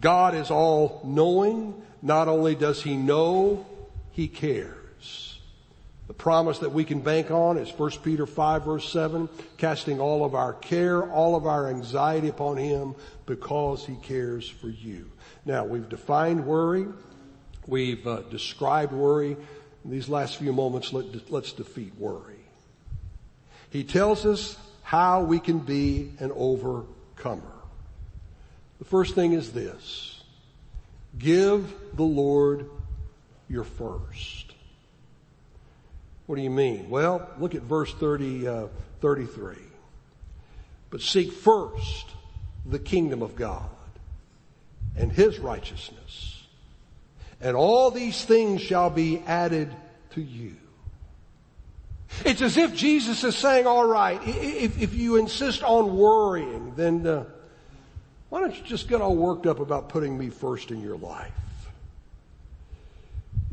God 0.00 0.34
is 0.34 0.50
all 0.50 1.02
knowing. 1.04 1.82
Not 2.00 2.28
only 2.28 2.54
does 2.54 2.82
He 2.82 2.96
know, 2.96 3.66
He 4.12 4.28
cares. 4.28 4.83
The 6.06 6.14
promise 6.14 6.58
that 6.58 6.72
we 6.72 6.84
can 6.84 7.00
bank 7.00 7.30
on 7.30 7.56
is 7.56 7.70
1 7.70 7.90
Peter 8.02 8.26
5 8.26 8.64
verse 8.64 8.92
7, 8.92 9.28
casting 9.56 10.00
all 10.00 10.24
of 10.24 10.34
our 10.34 10.52
care, 10.52 11.02
all 11.10 11.34
of 11.34 11.46
our 11.46 11.68
anxiety 11.68 12.28
upon 12.28 12.58
Him 12.58 12.94
because 13.24 13.86
He 13.86 13.96
cares 13.96 14.48
for 14.48 14.68
you. 14.68 15.10
Now, 15.46 15.64
we've 15.64 15.88
defined 15.88 16.46
worry. 16.46 16.86
We've 17.66 18.06
uh, 18.06 18.22
described 18.22 18.92
worry. 18.92 19.36
In 19.84 19.90
these 19.90 20.08
last 20.08 20.36
few 20.36 20.52
moments, 20.52 20.92
let, 20.92 21.30
let's 21.30 21.52
defeat 21.52 21.94
worry. 21.98 22.34
He 23.70 23.82
tells 23.82 24.26
us 24.26 24.58
how 24.82 25.22
we 25.22 25.40
can 25.40 25.58
be 25.58 26.12
an 26.20 26.30
overcomer. 26.34 27.42
The 28.78 28.84
first 28.84 29.14
thing 29.14 29.32
is 29.32 29.52
this. 29.52 30.22
Give 31.18 31.72
the 31.94 32.02
Lord 32.02 32.68
your 33.48 33.64
first. 33.64 34.43
What 36.26 36.36
do 36.36 36.42
you 36.42 36.50
mean? 36.50 36.88
Well, 36.88 37.28
look 37.38 37.54
at 37.54 37.62
verse 37.62 37.92
30, 37.94 38.48
uh, 38.48 38.66
33. 39.00 39.56
But 40.90 41.00
seek 41.00 41.32
first 41.32 42.06
the 42.64 42.78
kingdom 42.78 43.22
of 43.22 43.36
God 43.36 43.68
and 44.96 45.12
his 45.12 45.38
righteousness. 45.38 46.44
And 47.40 47.56
all 47.56 47.90
these 47.90 48.24
things 48.24 48.62
shall 48.62 48.90
be 48.90 49.18
added 49.26 49.74
to 50.12 50.22
you. 50.22 50.56
It's 52.24 52.42
as 52.42 52.56
if 52.56 52.74
Jesus 52.74 53.24
is 53.24 53.36
saying, 53.36 53.66
all 53.66 53.86
right, 53.86 54.20
if, 54.24 54.80
if 54.80 54.94
you 54.94 55.16
insist 55.16 55.62
on 55.62 55.96
worrying, 55.96 56.74
then 56.76 57.06
uh, 57.06 57.24
why 58.28 58.40
don't 58.40 58.56
you 58.56 58.64
just 58.64 58.88
get 58.88 59.00
all 59.00 59.16
worked 59.16 59.46
up 59.46 59.58
about 59.58 59.88
putting 59.88 60.16
me 60.16 60.30
first 60.30 60.70
in 60.70 60.80
your 60.80 60.96
life? 60.96 61.32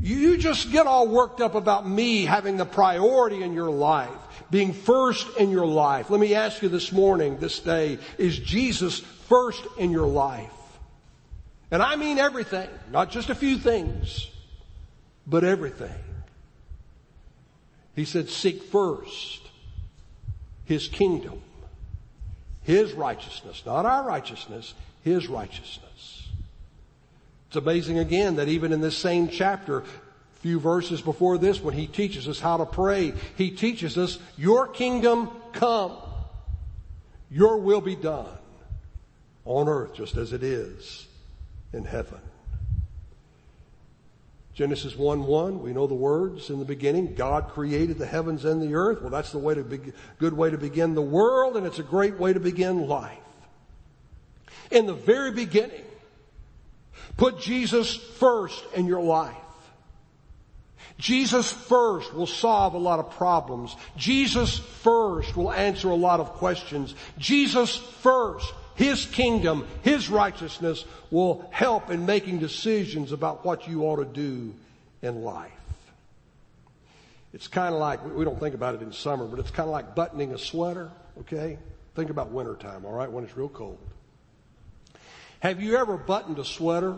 You 0.04 0.36
just 0.36 0.72
get 0.72 0.88
all 0.88 1.06
worked 1.06 1.40
up 1.40 1.54
about 1.54 1.88
me 1.88 2.24
having 2.24 2.56
the 2.56 2.64
priority 2.64 3.44
in 3.44 3.54
your 3.54 3.70
life, 3.70 4.10
being 4.50 4.72
first 4.72 5.36
in 5.36 5.50
your 5.50 5.64
life. 5.64 6.10
Let 6.10 6.18
me 6.18 6.34
ask 6.34 6.60
you 6.60 6.68
this 6.68 6.90
morning, 6.90 7.38
this 7.38 7.60
day, 7.60 7.98
is 8.18 8.36
Jesus 8.36 8.98
first 8.98 9.64
in 9.78 9.92
your 9.92 10.08
life? 10.08 10.50
And 11.70 11.80
I 11.80 11.94
mean 11.94 12.18
everything, 12.18 12.68
not 12.90 13.10
just 13.12 13.30
a 13.30 13.34
few 13.34 13.58
things, 13.58 14.28
but 15.24 15.44
everything. 15.44 15.94
He 17.94 18.04
said, 18.04 18.28
seek 18.28 18.64
first 18.64 19.40
His 20.64 20.88
kingdom, 20.88 21.40
His 22.64 22.92
righteousness, 22.92 23.62
not 23.64 23.86
our 23.86 24.02
righteousness, 24.04 24.74
His 25.02 25.28
righteousness. 25.28 25.91
It's 27.52 27.58
amazing 27.58 27.98
again 27.98 28.36
that 28.36 28.48
even 28.48 28.72
in 28.72 28.80
this 28.80 28.96
same 28.96 29.28
chapter, 29.28 29.80
a 29.80 29.84
few 30.40 30.58
verses 30.58 31.02
before 31.02 31.36
this, 31.36 31.60
when 31.60 31.74
he 31.74 31.86
teaches 31.86 32.26
us 32.26 32.40
how 32.40 32.56
to 32.56 32.64
pray, 32.64 33.12
he 33.36 33.50
teaches 33.50 33.98
us, 33.98 34.18
your 34.38 34.66
kingdom 34.66 35.28
come, 35.52 35.92
your 37.30 37.58
will 37.58 37.82
be 37.82 37.94
done 37.94 38.38
on 39.44 39.68
earth 39.68 39.92
just 39.92 40.16
as 40.16 40.32
it 40.32 40.42
is 40.42 41.06
in 41.74 41.84
heaven. 41.84 42.20
Genesis 44.54 44.96
1 44.96 45.22
1, 45.22 45.62
we 45.62 45.74
know 45.74 45.86
the 45.86 45.92
words 45.92 46.48
in 46.48 46.58
the 46.58 46.64
beginning. 46.64 47.14
God 47.14 47.50
created 47.50 47.98
the 47.98 48.06
heavens 48.06 48.46
and 48.46 48.62
the 48.62 48.76
earth. 48.76 49.02
Well, 49.02 49.10
that's 49.10 49.32
the 49.32 49.38
way 49.38 49.54
to 49.54 49.62
be, 49.62 49.92
good 50.18 50.32
way 50.32 50.48
to 50.48 50.56
begin 50.56 50.94
the 50.94 51.02
world, 51.02 51.58
and 51.58 51.66
it's 51.66 51.78
a 51.78 51.82
great 51.82 52.18
way 52.18 52.32
to 52.32 52.40
begin 52.40 52.88
life. 52.88 53.18
In 54.70 54.86
the 54.86 54.94
very 54.94 55.32
beginning, 55.32 55.82
put 57.16 57.40
Jesus 57.40 57.94
first 57.94 58.64
in 58.74 58.86
your 58.86 59.02
life. 59.02 59.36
Jesus 60.98 61.50
first 61.50 62.14
will 62.14 62.26
solve 62.26 62.74
a 62.74 62.78
lot 62.78 62.98
of 62.98 63.10
problems. 63.12 63.74
Jesus 63.96 64.58
first 64.58 65.36
will 65.36 65.52
answer 65.52 65.88
a 65.88 65.96
lot 65.96 66.20
of 66.20 66.34
questions. 66.34 66.94
Jesus 67.18 67.76
first 67.76 68.52
his 68.74 69.06
kingdom, 69.06 69.66
His 69.82 70.08
righteousness 70.08 70.84
will 71.10 71.46
help 71.50 71.90
in 71.90 72.06
making 72.06 72.38
decisions 72.38 73.12
about 73.12 73.44
what 73.44 73.68
you 73.68 73.82
ought 73.82 73.96
to 73.96 74.04
do 74.04 74.54
in 75.02 75.22
life. 75.22 75.50
It's 77.34 77.48
kind 77.48 77.74
of 77.74 77.80
like, 77.80 78.04
we 78.04 78.24
don't 78.24 78.38
think 78.38 78.54
about 78.54 78.74
it 78.74 78.82
in 78.82 78.92
summer, 78.92 79.26
but 79.26 79.38
it's 79.38 79.50
kind 79.50 79.66
of 79.68 79.72
like 79.72 79.94
buttoning 79.94 80.32
a 80.32 80.38
sweater, 80.38 80.90
okay? 81.20 81.58
Think 81.94 82.10
about 82.10 82.30
wintertime, 82.30 82.84
all 82.84 82.92
right, 82.92 83.10
when 83.10 83.24
it's 83.24 83.36
real 83.36 83.48
cold. 83.48 83.78
Have 85.42 85.60
you 85.60 85.76
ever 85.76 85.96
buttoned 85.96 86.38
a 86.38 86.44
sweater 86.44 86.96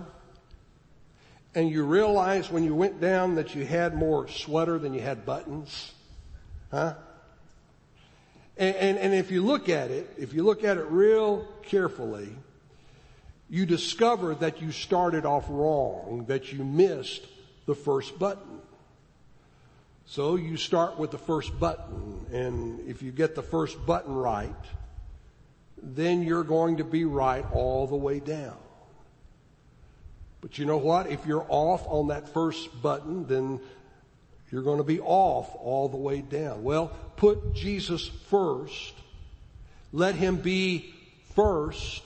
and 1.55 1.71
you 1.71 1.83
realized 1.83 2.53
when 2.53 2.63
you 2.63 2.75
went 2.75 3.01
down 3.01 3.37
that 3.37 3.55
you 3.55 3.65
had 3.65 3.97
more 3.97 4.29
sweater 4.29 4.79
than 4.79 4.93
you 4.93 5.01
had 5.01 5.25
buttons? 5.25 5.95
Huh? 6.71 6.93
And, 8.59 8.77
and, 8.77 8.99
and, 8.99 9.15
if 9.15 9.31
you 9.31 9.43
look 9.43 9.71
at 9.71 9.91
it, 9.91 10.13
if 10.19 10.35
you 10.35 10.43
look 10.43 10.63
at 10.63 10.77
it 10.77 10.85
real 10.91 11.49
carefully, 11.63 12.37
you 13.49 13.65
discover 13.65 14.35
that 14.35 14.61
you 14.61 14.73
started 14.73 15.25
off 15.25 15.47
wrong, 15.49 16.27
that 16.29 16.53
you 16.53 16.65
missed 16.65 17.27
the 17.65 17.75
first 17.75 18.19
button. 18.19 18.61
So 20.05 20.37
you 20.37 20.59
start 20.59 20.99
with 20.99 21.13
the 21.13 21.19
first 21.19 21.59
button, 21.59 22.27
and 22.31 22.87
if 22.91 23.01
you 23.01 23.11
get 23.11 23.35
the 23.35 23.43
first 23.43 23.87
button 23.87 24.15
right, 24.15 24.53
then 25.85 26.23
you're 26.23 26.45
going 26.45 26.79
to 26.79 26.85
be 26.85 27.05
right 27.05 27.45
all 27.53 27.87
the 27.87 27.97
way 27.97 28.21
down. 28.21 28.57
But 30.41 30.59
you 30.59 30.67
know 30.67 30.77
what? 30.77 31.11
If 31.11 31.27
you're 31.27 31.47
off 31.49 31.87
on 31.87 32.09
that 32.09 32.29
first 32.29 32.83
button, 32.83 33.27
then 33.27 33.61
you're 34.51 34.63
going 34.63 34.79
to 34.79 34.85
be 34.85 35.01
off 35.01 35.49
all 35.57 35.89
the 35.89 35.97
way 35.97 36.21
down. 36.21 36.63
Well, 36.63 36.89
put 37.17 37.55
Jesus 37.55 38.07
first. 38.29 38.95
Let 39.93 40.15
him 40.15 40.37
be 40.37 40.95
first. 41.35 42.03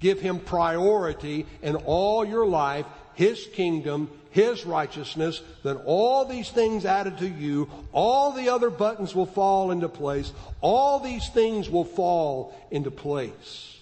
Give 0.00 0.20
him 0.20 0.38
priority 0.38 1.46
in 1.62 1.76
all 1.76 2.24
your 2.24 2.46
life, 2.46 2.86
his 3.14 3.46
kingdom, 3.46 4.10
his 4.30 4.66
righteousness, 4.66 5.40
then 5.62 5.76
all 5.84 6.24
these 6.24 6.50
things 6.50 6.84
added 6.84 7.18
to 7.18 7.28
you, 7.28 7.70
all 7.92 8.32
the 8.32 8.48
other 8.48 8.70
buttons 8.70 9.14
will 9.14 9.26
fall 9.26 9.70
into 9.70 9.88
place. 9.88 10.32
All 10.60 10.98
these 10.98 11.28
things 11.28 11.70
will 11.70 11.84
fall 11.84 12.54
into 12.70 12.90
place 12.90 13.78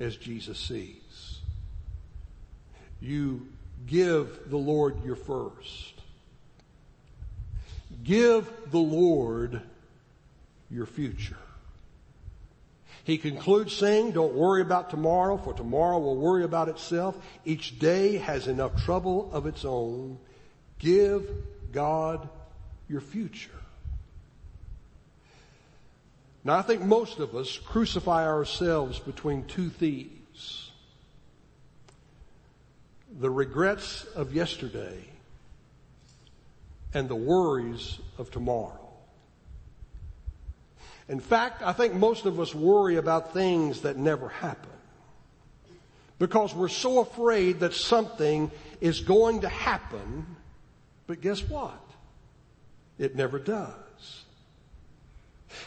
as 0.00 0.16
Jesus 0.16 0.58
sees. 0.58 1.38
You 3.00 3.46
give 3.86 4.50
the 4.50 4.56
Lord 4.56 5.04
your 5.04 5.16
first. 5.16 5.94
Give 8.02 8.50
the 8.70 8.78
Lord 8.78 9.60
your 10.70 10.86
future. 10.86 11.36
He 13.04 13.18
concludes 13.18 13.76
saying, 13.76 14.12
don't 14.12 14.34
worry 14.34 14.62
about 14.62 14.88
tomorrow, 14.88 15.36
for 15.36 15.52
tomorrow 15.52 15.98
will 15.98 16.16
worry 16.16 16.42
about 16.42 16.70
itself. 16.70 17.16
Each 17.44 17.78
day 17.78 18.16
has 18.16 18.48
enough 18.48 18.82
trouble 18.82 19.30
of 19.32 19.46
its 19.46 19.64
own. 19.64 20.18
Give 20.78 21.28
God 21.70 22.26
your 22.88 23.02
future. 23.02 23.50
Now 26.44 26.58
I 26.58 26.62
think 26.62 26.82
most 26.82 27.18
of 27.18 27.34
us 27.34 27.58
crucify 27.58 28.26
ourselves 28.26 28.98
between 28.98 29.44
two 29.44 29.68
thieves. 29.68 30.70
The 33.20 33.30
regrets 33.30 34.04
of 34.14 34.34
yesterday 34.34 35.04
and 36.94 37.08
the 37.08 37.14
worries 37.14 37.98
of 38.18 38.30
tomorrow. 38.30 38.83
In 41.08 41.20
fact, 41.20 41.62
I 41.62 41.72
think 41.72 41.94
most 41.94 42.24
of 42.24 42.40
us 42.40 42.54
worry 42.54 42.96
about 42.96 43.32
things 43.32 43.82
that 43.82 43.96
never 43.96 44.28
happen 44.28 44.70
because 46.18 46.54
we're 46.54 46.68
so 46.68 47.00
afraid 47.00 47.60
that 47.60 47.74
something 47.74 48.50
is 48.80 49.00
going 49.00 49.42
to 49.42 49.48
happen, 49.48 50.26
but 51.06 51.20
guess 51.20 51.42
what? 51.42 51.80
It 52.98 53.16
never 53.16 53.38
does. 53.38 54.24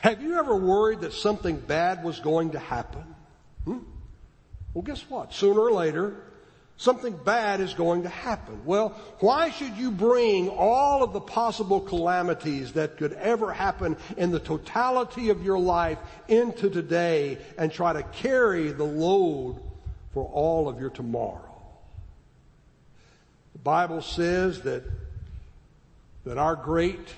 Have 0.01 0.21
you 0.21 0.39
ever 0.39 0.55
worried 0.55 1.01
that 1.01 1.13
something 1.13 1.57
bad 1.57 2.03
was 2.03 2.19
going 2.19 2.51
to 2.51 2.59
happen? 2.59 3.03
Hmm? 3.65 3.79
Well, 4.73 4.81
guess 4.81 5.03
what? 5.09 5.33
Sooner 5.33 5.59
or 5.59 5.71
later, 5.71 6.15
Something 6.79 7.17
bad 7.25 7.59
is 7.59 7.73
going 7.73 8.03
to 8.03 8.09
happen. 8.09 8.61
Well, 8.63 8.89
why 9.19 9.49
should 9.49 9.75
you 9.77 9.89
bring 9.89 10.47
all 10.49 11.03
of 11.03 11.11
the 11.11 11.19
possible 11.19 11.81
calamities 11.81 12.73
that 12.73 12.97
could 12.97 13.13
ever 13.13 13.51
happen 13.51 13.97
in 14.15 14.29
the 14.29 14.39
totality 14.39 15.29
of 15.29 15.43
your 15.43 15.57
life 15.57 15.97
into 16.27 16.69
today 16.69 17.39
and 17.57 17.71
try 17.71 17.93
to 17.93 18.03
carry 18.03 18.71
the 18.71 18.83
load 18.83 19.59
for 20.13 20.25
all 20.25 20.69
of 20.69 20.79
your 20.79 20.91
tomorrow? 20.91 21.41
The 23.53 23.59
Bible 23.59 24.03
says 24.03 24.61
that, 24.61 24.83
that 26.25 26.37
our 26.37 26.55
great, 26.55 27.09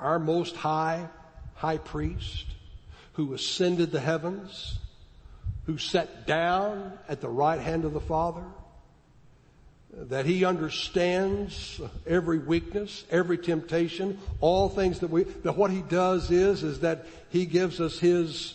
our 0.00 0.18
most 0.18 0.56
high, 0.56 1.08
high 1.54 1.78
priest 1.78 2.46
who 3.12 3.34
ascended 3.34 3.92
the 3.92 4.00
heavens, 4.00 4.80
who 5.66 5.78
sat 5.78 6.26
down 6.26 6.92
at 7.08 7.20
the 7.20 7.28
right 7.28 7.60
hand 7.60 7.84
of 7.84 7.92
the 7.92 8.00
Father, 8.00 8.44
that 9.96 10.26
he 10.26 10.44
understands 10.44 11.80
every 12.06 12.38
weakness, 12.38 13.04
every 13.10 13.38
temptation, 13.38 14.18
all 14.40 14.68
things 14.68 15.00
that 15.00 15.10
we, 15.10 15.22
that 15.22 15.56
what 15.56 15.70
he 15.70 15.82
does 15.82 16.30
is, 16.30 16.62
is 16.62 16.80
that 16.80 17.06
he 17.30 17.46
gives 17.46 17.80
us 17.80 17.98
his 17.98 18.54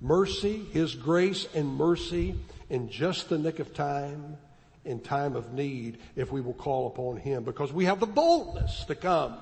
mercy, 0.00 0.64
his 0.72 0.94
grace 0.94 1.46
and 1.54 1.68
mercy 1.76 2.34
in 2.68 2.90
just 2.90 3.28
the 3.28 3.38
nick 3.38 3.60
of 3.60 3.72
time, 3.74 4.36
in 4.84 5.00
time 5.00 5.36
of 5.36 5.52
need, 5.52 5.98
if 6.16 6.32
we 6.32 6.40
will 6.40 6.54
call 6.54 6.88
upon 6.88 7.16
him, 7.16 7.44
because 7.44 7.72
we 7.72 7.84
have 7.84 8.00
the 8.00 8.06
boldness 8.06 8.84
to 8.84 8.94
come 8.94 9.36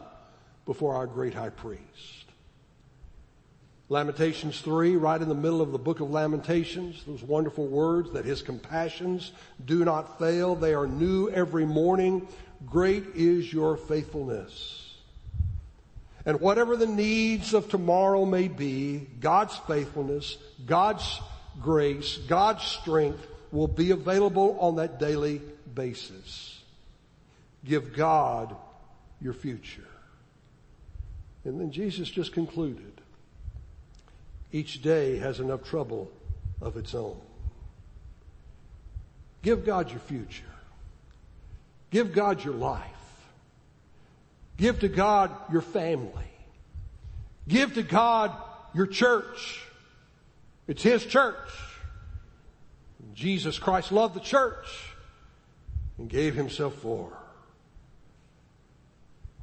before 0.67 0.95
our 0.95 1.07
great 1.07 1.35
high 1.35 1.51
priest. 1.51 2.24
Lamentations 3.91 4.61
3, 4.63 4.97
right 4.97 5.21
in 5.21 5.29
the 5.29 5.35
middle 5.35 5.61
of 5.61 5.71
the 5.71 5.79
book 5.79 6.01
of 6.01 6.11
Lamentations, 6.11 7.05
those 7.05 7.23
wonderful 7.23 7.67
words 7.67 8.13
that 8.13 8.25
his 8.25 8.41
compassions 8.41 9.33
do 9.65 9.85
not 9.85 10.19
fail. 10.19 10.55
They 10.55 10.73
are 10.73 10.87
new 10.87 11.29
every 11.29 11.67
morning. 11.67 12.27
Great 12.65 13.05
is 13.15 13.53
your 13.53 13.77
faithfulness. 13.77 14.97
And 16.25 16.41
whatever 16.41 16.77
the 16.77 16.87
needs 16.87 17.53
of 17.53 17.69
tomorrow 17.69 18.25
may 18.25 18.49
be, 18.49 19.07
God's 19.21 19.57
faithfulness, 19.67 20.39
God's 20.65 21.21
grace, 21.61 22.17
God's 22.27 22.65
strength 22.65 23.27
will 23.53 23.69
be 23.69 23.91
available 23.91 24.57
on 24.61 24.77
that 24.77 24.99
daily 24.99 25.43
basis. 25.75 26.63
Give 27.67 27.93
God 27.95 28.57
your 29.21 29.35
future. 29.35 29.87
And 31.45 31.61
then 31.61 31.71
Jesus 31.71 32.09
just 32.09 32.33
concluded, 32.33 32.94
each 34.55 34.81
day 34.83 35.19
has 35.19 35.41
enough 35.41 35.65
trouble 35.65 36.09
of 36.61 36.77
its 36.77 36.95
own. 36.95 37.21
Give 39.43 39.67
God 39.67 39.91
your 39.91 39.99
future. 39.99 40.45
Give 41.91 42.13
God 42.13 42.45
your 42.45 42.55
life. 42.55 42.89
Give 44.57 44.79
to 44.79 44.89
God 44.89 45.33
your 45.51 45.61
family. 45.61 46.31
Give 47.49 47.75
to 47.75 47.83
God 47.83 48.31
your 48.73 48.87
church. 48.87 49.61
It's 50.69 50.85
His 50.85 51.05
church. 51.05 51.51
Jesus 53.13 53.59
Christ 53.59 53.91
loved 53.91 54.15
the 54.15 54.21
church 54.21 54.69
and 55.99 56.09
gave 56.09 56.37
Himself 56.37 56.77
for 56.77 57.11
her. 57.11 57.17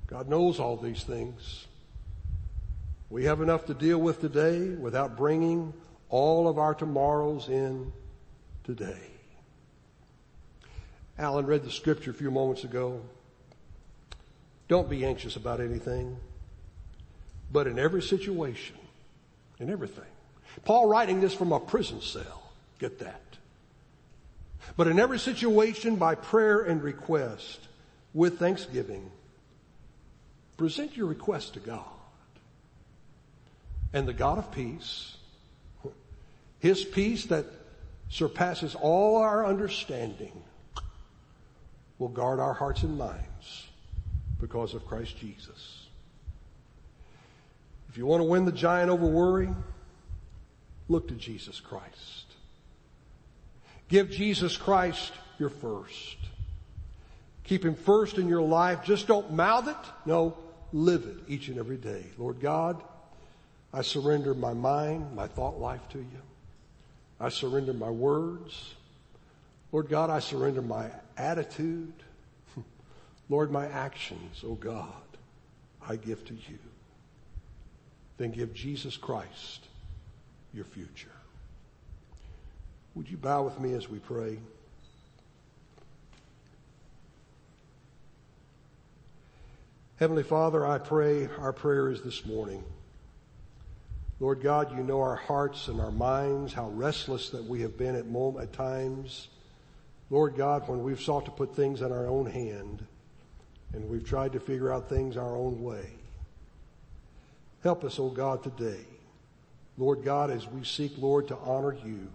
God 0.08 0.30
knows 0.30 0.58
all 0.58 0.78
these 0.78 1.04
things. 1.04 1.68
We 3.12 3.26
have 3.26 3.42
enough 3.42 3.66
to 3.66 3.74
deal 3.74 3.98
with 3.98 4.22
today 4.22 4.70
without 4.70 5.18
bringing 5.18 5.74
all 6.08 6.48
of 6.48 6.58
our 6.58 6.74
tomorrows 6.74 7.50
in 7.50 7.92
today. 8.64 9.02
Alan 11.18 11.46
read 11.46 11.66
the 11.66 11.72
scripture 11.72 12.12
a 12.12 12.14
few 12.14 12.32
moments 12.32 12.64
ago. 12.64 13.02
Don't 14.70 14.90
be 14.90 15.04
anxious 15.06 15.36
about 15.36 15.60
anything, 15.60 16.16
but 17.52 17.68
in 17.68 17.78
every 17.78 18.02
situation, 18.02 18.78
in 19.60 19.70
everything. 19.70 20.06
Paul 20.64 20.88
writing 20.88 21.20
this 21.20 21.34
from 21.34 21.52
a 21.52 21.60
prison 21.60 22.00
cell. 22.00 22.54
Get 22.80 23.00
that. 23.00 23.22
But 24.78 24.88
in 24.88 25.02
every 25.02 25.20
situation, 25.20 25.98
by 25.98 26.16
prayer 26.16 26.62
and 26.62 26.82
request, 26.82 27.60
with 28.14 28.40
thanksgiving, 28.40 29.12
present 30.56 30.96
your 30.96 31.08
request 31.08 31.56
to 31.56 31.60
God. 31.60 31.84
And 33.94 34.08
the 34.08 34.14
God 34.14 34.38
of 34.38 34.52
peace, 34.52 35.18
His 36.60 36.84
peace 36.84 37.26
that 37.26 37.46
surpasses 38.10 38.76
all 38.76 39.18
our 39.18 39.46
understanding, 39.46 40.44
will 41.98 42.10
guard 42.10 42.40
our 42.40 42.54
hearts 42.54 42.84
and 42.84 42.98
minds 42.98 43.68
because 44.40 44.74
of 44.74 44.86
Christ 44.86 45.18
Jesus. 45.18 45.88
If 47.90 47.98
you 47.98 48.06
want 48.06 48.22
to 48.22 48.26
win 48.26 48.46
the 48.46 48.52
giant 48.52 48.90
over 48.90 49.06
worry, 49.06 49.50
look 50.88 51.10
to 51.10 51.14
Jesus 51.14 51.60
Christ. 51.60 52.26
Give 53.88 54.10
Jesus 54.10 54.56
Christ 54.56 55.12
your 55.38 55.50
first. 55.50 56.18
Keep 57.44 57.66
Him 57.66 57.76
first 57.76 58.18
in 58.18 58.30
your 58.30 58.42
life. 58.42 58.84
Just 58.84 59.08
don't 59.08 59.34
mouth 59.34 59.68
it. 59.68 59.76
No, 60.06 60.38
live 60.72 61.04
it 61.04 61.18
each 61.28 61.50
and 61.50 61.58
every 61.60 61.78
day. 61.78 62.06
Lord 62.18 62.40
God, 62.40 62.82
I 63.74 63.82
surrender 63.82 64.34
my 64.34 64.54
mind, 64.54 65.16
my 65.16 65.28
thought 65.28 65.60
life 65.60 65.88
to 65.90 66.00
you. 66.00 66.22
I 67.20 67.30
surrender 67.30 67.74
my 67.74 67.90
words. 67.90 68.74
Lord 69.72 69.88
God, 69.88 70.10
I 70.10 70.20
surrender 70.20 70.62
my 70.62 70.90
attitude. 71.16 71.94
Lord, 73.30 73.52
my 73.52 73.68
actions, 73.68 74.44
oh 74.46 74.56
God, 74.56 74.88
I 75.88 75.96
give 75.96 76.26
to 76.26 76.34
you. 76.34 76.60
Then 78.18 78.32
give 78.32 78.54
Jesus 78.54 78.98
Christ 78.98 79.68
your 80.54 80.66
future. 80.66 81.08
Would 82.96 83.10
you 83.10 83.18
bow 83.18 83.44
with 83.44 83.60
me 83.60 83.74
as 83.74 83.90
we 83.90 84.00
pray? 84.00 84.38
Heavenly 89.96 90.24
Father, 90.24 90.66
I 90.66 90.78
pray 90.80 91.30
our 91.40 91.54
prayer 91.54 91.90
is 91.90 92.02
this 92.02 92.26
morning. 92.26 92.64
Lord 94.22 94.40
God, 94.40 94.78
you 94.78 94.84
know 94.84 95.02
our 95.02 95.16
hearts 95.16 95.68
and 95.68 95.82
our 95.82 95.90
minds, 95.90 96.54
how 96.54 96.70
restless 96.70 97.32
that 97.32 97.44
we 97.44 97.62
have 97.62 97.76
been 97.76 97.96
at, 97.96 98.06
moment, 98.06 98.44
at 98.44 98.54
times. 98.54 99.30
Lord 100.12 100.36
God, 100.36 100.70
when 100.70 100.84
we've 100.84 101.02
sought 101.02 101.26
to 101.26 101.32
put 101.32 101.56
things 101.56 101.82
in 101.82 101.92
our 101.92 102.06
own 102.06 102.28
hand 102.28 102.86
and 103.74 103.90
we've 103.90 104.06
tried 104.06 104.34
to 104.34 104.40
figure 104.40 104.72
out 104.72 104.88
things 104.88 105.18
our 105.18 105.36
own 105.36 105.64
way. 105.64 105.90
Help 107.64 107.84
us, 107.84 107.98
O 107.98 108.04
oh 108.04 108.10
God, 108.10 108.44
today. 108.44 108.86
Lord 109.76 110.04
God, 110.04 110.30
as 110.30 110.48
we 110.48 110.64
seek, 110.66 110.92
Lord, 111.00 111.28
to 111.30 111.38
honor 111.38 111.76
you, 111.84 112.08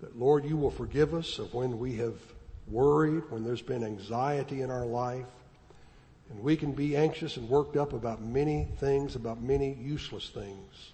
that 0.00 0.18
Lord, 0.18 0.44
you 0.44 0.56
will 0.56 0.72
forgive 0.72 1.14
us 1.14 1.38
of 1.38 1.54
when 1.54 1.78
we 1.78 1.94
have 1.98 2.16
worried, 2.66 3.22
when 3.30 3.44
there's 3.44 3.62
been 3.62 3.84
anxiety 3.84 4.62
in 4.62 4.72
our 4.72 4.86
life, 4.86 5.26
and 6.30 6.40
we 6.40 6.56
can 6.56 6.72
be 6.72 6.96
anxious 6.96 7.36
and 7.36 7.48
worked 7.48 7.76
up 7.76 7.92
about 7.92 8.22
many 8.22 8.68
things, 8.78 9.16
about 9.16 9.42
many 9.42 9.74
useless 9.74 10.30
things. 10.30 10.92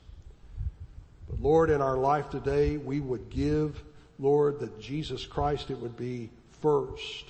But 1.29 1.41
Lord, 1.41 1.71
in 1.71 1.81
our 1.81 1.97
life 1.97 2.31
today, 2.31 2.77
we 2.77 3.01
would 3.01 3.31
give 3.31 3.83
Lord, 4.21 4.61
that 4.61 4.79
Jesus 4.79 5.25
Christ, 5.25 5.71
it 5.71 5.79
would 5.79 5.97
be 5.97 6.31
first. 6.61 7.25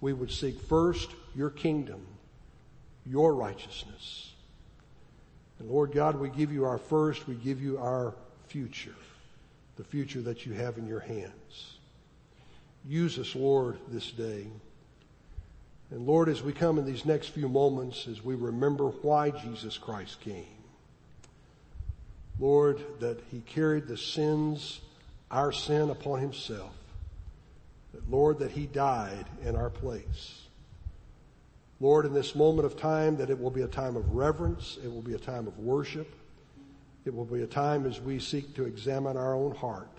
We 0.00 0.12
would 0.12 0.30
seek 0.30 0.60
first 0.60 1.10
your 1.34 1.50
kingdom, 1.50 2.06
your 3.06 3.34
righteousness. 3.34 4.32
And 5.58 5.70
Lord 5.70 5.92
God, 5.92 6.20
we 6.20 6.28
give 6.28 6.52
you 6.52 6.66
our 6.66 6.78
first, 6.78 7.26
we 7.26 7.36
give 7.36 7.62
you 7.62 7.78
our 7.78 8.14
future, 8.48 8.94
the 9.76 9.84
future 9.84 10.20
that 10.20 10.44
you 10.44 10.52
have 10.52 10.76
in 10.76 10.86
your 10.86 11.00
hands. 11.00 11.78
Use 12.86 13.18
us, 13.18 13.34
Lord, 13.34 13.78
this 13.88 14.10
day. 14.10 14.46
And 15.94 16.08
Lord, 16.08 16.28
as 16.28 16.42
we 16.42 16.52
come 16.52 16.80
in 16.80 16.84
these 16.84 17.04
next 17.04 17.28
few 17.28 17.48
moments, 17.48 18.08
as 18.08 18.20
we 18.20 18.34
remember 18.34 18.88
why 18.88 19.30
Jesus 19.30 19.78
Christ 19.78 20.20
came, 20.22 20.44
Lord, 22.40 22.82
that 22.98 23.20
he 23.30 23.42
carried 23.42 23.86
the 23.86 23.96
sins 23.96 24.80
our 25.30 25.52
sin 25.52 25.90
upon 25.90 26.18
himself. 26.18 26.74
That 27.92 28.10
Lord, 28.10 28.40
that 28.40 28.50
he 28.50 28.66
died 28.66 29.26
in 29.44 29.54
our 29.54 29.70
place. 29.70 30.42
Lord, 31.78 32.06
in 32.06 32.12
this 32.12 32.34
moment 32.34 32.66
of 32.66 32.76
time, 32.76 33.16
that 33.18 33.30
it 33.30 33.40
will 33.40 33.52
be 33.52 33.62
a 33.62 33.68
time 33.68 33.94
of 33.94 34.16
reverence. 34.16 34.78
It 34.82 34.92
will 34.92 35.00
be 35.00 35.14
a 35.14 35.18
time 35.18 35.46
of 35.46 35.56
worship. 35.60 36.12
It 37.04 37.14
will 37.14 37.24
be 37.24 37.42
a 37.42 37.46
time 37.46 37.86
as 37.86 38.00
we 38.00 38.18
seek 38.18 38.56
to 38.56 38.64
examine 38.64 39.16
our 39.16 39.36
own 39.36 39.54
heart. 39.54 39.96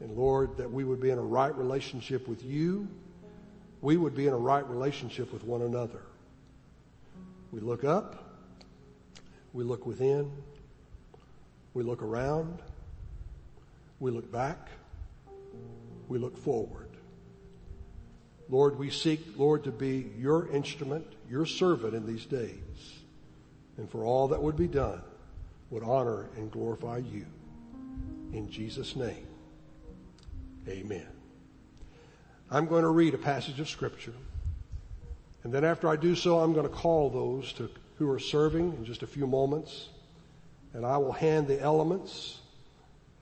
And 0.00 0.14
Lord, 0.18 0.58
that 0.58 0.70
we 0.70 0.84
would 0.84 1.00
be 1.00 1.08
in 1.08 1.16
a 1.16 1.22
right 1.22 1.56
relationship 1.56 2.28
with 2.28 2.44
you. 2.44 2.88
We 3.82 3.96
would 3.96 4.14
be 4.14 4.28
in 4.28 4.32
a 4.32 4.38
right 4.38 4.66
relationship 4.68 5.32
with 5.32 5.44
one 5.44 5.60
another. 5.60 6.00
We 7.50 7.60
look 7.60 7.84
up. 7.84 8.24
We 9.52 9.64
look 9.64 9.84
within. 9.84 10.30
We 11.74 11.82
look 11.82 12.00
around. 12.00 12.62
We 13.98 14.12
look 14.12 14.30
back. 14.32 14.68
We 16.08 16.18
look 16.18 16.38
forward. 16.38 16.88
Lord, 18.48 18.78
we 18.78 18.90
seek, 18.90 19.20
Lord, 19.36 19.64
to 19.64 19.72
be 19.72 20.12
your 20.18 20.48
instrument, 20.48 21.06
your 21.28 21.44
servant 21.44 21.94
in 21.94 22.06
these 22.06 22.26
days. 22.26 23.00
And 23.78 23.90
for 23.90 24.04
all 24.04 24.28
that 24.28 24.42
would 24.42 24.56
be 24.56 24.68
done 24.68 25.02
would 25.70 25.82
honor 25.82 26.28
and 26.36 26.50
glorify 26.50 26.98
you. 26.98 27.26
In 28.32 28.50
Jesus' 28.50 28.94
name, 28.94 29.26
amen. 30.68 31.11
I'm 32.52 32.66
going 32.66 32.82
to 32.82 32.90
read 32.90 33.14
a 33.14 33.18
passage 33.18 33.58
of 33.60 33.68
scripture. 33.70 34.12
And 35.42 35.52
then 35.54 35.64
after 35.64 35.88
I 35.88 35.96
do 35.96 36.14
so, 36.14 36.40
I'm 36.40 36.52
going 36.52 36.68
to 36.68 36.74
call 36.74 37.08
those 37.08 37.50
to, 37.54 37.70
who 37.96 38.10
are 38.10 38.18
serving 38.18 38.74
in 38.74 38.84
just 38.84 39.02
a 39.02 39.06
few 39.06 39.26
moments. 39.26 39.88
And 40.74 40.84
I 40.84 40.98
will 40.98 41.12
hand 41.12 41.48
the 41.48 41.58
elements 41.58 42.40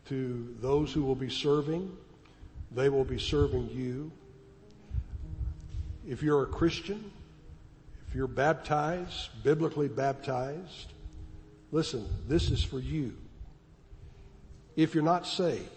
to 0.09 0.53
those 0.61 0.93
who 0.93 1.05
will 1.05 1.15
be 1.15 1.31
serving. 1.31 1.97
They 2.73 2.89
will 2.89 3.05
be 3.05 3.21
serving 3.21 3.71
you. 3.71 4.11
If 6.09 6.25
you're 6.25 6.43
a 6.43 6.47
Christian, 6.47 7.13
if 8.09 8.17
you're 8.17 8.27
baptized, 8.27 9.31
biblically 9.45 9.87
baptized, 9.87 10.93
listen, 11.71 12.05
this 12.27 12.51
is 12.51 12.65
for 12.65 12.81
you. 12.81 13.17
If 14.75 14.93
you're 14.93 15.05
not 15.05 15.25
saved, 15.25 15.69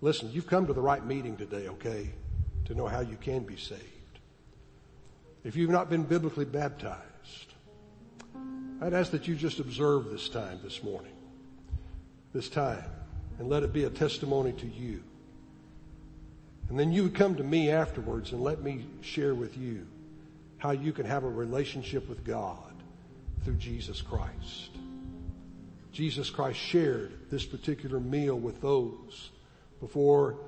listen, 0.00 0.30
you've 0.32 0.46
come 0.46 0.68
to 0.68 0.72
the 0.72 0.80
right 0.80 1.04
meeting 1.04 1.36
today, 1.36 1.66
okay, 1.66 2.10
to 2.70 2.76
know 2.76 2.86
how 2.86 3.00
you 3.00 3.16
can 3.16 3.42
be 3.42 3.56
saved. 3.56 3.82
If 5.42 5.56
you've 5.56 5.70
not 5.70 5.90
been 5.90 6.04
biblically 6.04 6.44
baptized, 6.44 7.00
I'd 8.80 8.94
ask 8.94 9.10
that 9.10 9.26
you 9.26 9.34
just 9.34 9.58
observe 9.58 10.08
this 10.08 10.28
time 10.28 10.60
this 10.62 10.80
morning, 10.84 11.12
this 12.32 12.48
time 12.48 12.84
and 13.40 13.48
let 13.48 13.64
it 13.64 13.72
be 13.72 13.84
a 13.84 13.90
testimony 13.90 14.52
to 14.52 14.66
you. 14.66 15.02
And 16.68 16.78
then 16.78 16.92
you 16.92 17.02
would 17.02 17.14
come 17.16 17.34
to 17.36 17.42
me 17.42 17.70
afterwards 17.70 18.30
and 18.30 18.40
let 18.40 18.62
me 18.62 18.86
share 19.00 19.34
with 19.34 19.58
you 19.58 19.84
how 20.58 20.70
you 20.70 20.92
can 20.92 21.06
have 21.06 21.24
a 21.24 21.28
relationship 21.28 22.08
with 22.08 22.22
God 22.24 22.72
through 23.44 23.56
Jesus 23.56 24.00
Christ. 24.00 24.70
Jesus 25.90 26.30
Christ 26.30 26.60
shared 26.60 27.30
this 27.30 27.44
particular 27.44 27.98
meal 27.98 28.38
with 28.38 28.60
those 28.60 29.30
before 29.80 30.38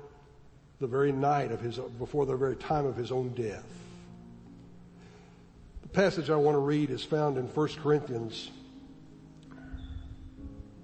the 0.83 0.87
very 0.87 1.13
night 1.13 1.49
of 1.53 1.61
his, 1.61 1.77
before 1.97 2.25
the 2.25 2.35
very 2.35 2.57
time 2.57 2.85
of 2.85 2.97
his 2.97 3.09
own 3.09 3.29
death. 3.29 3.63
The 5.81 5.87
passage 5.87 6.29
I 6.29 6.35
want 6.35 6.55
to 6.55 6.59
read 6.59 6.89
is 6.89 7.05
found 7.05 7.37
in 7.37 7.45
1 7.45 7.67
Corinthians, 7.81 8.51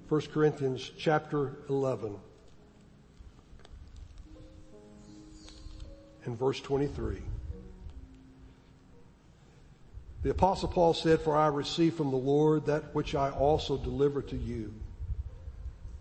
1 0.08 0.22
Corinthians 0.34 0.90
chapter 0.98 1.58
11 1.68 2.16
and 6.24 6.40
verse 6.40 6.62
23. 6.62 7.18
The 10.24 10.30
apostle 10.30 10.70
Paul 10.70 10.94
said, 10.94 11.20
for 11.20 11.36
I 11.36 11.48
received 11.48 11.98
from 11.98 12.12
the 12.12 12.18
Lord 12.18 12.68
that 12.68 12.96
which 12.96 13.16
I 13.16 13.32
also 13.32 13.76
delivered 13.76 14.30
to 14.30 14.38
you. 14.38 14.74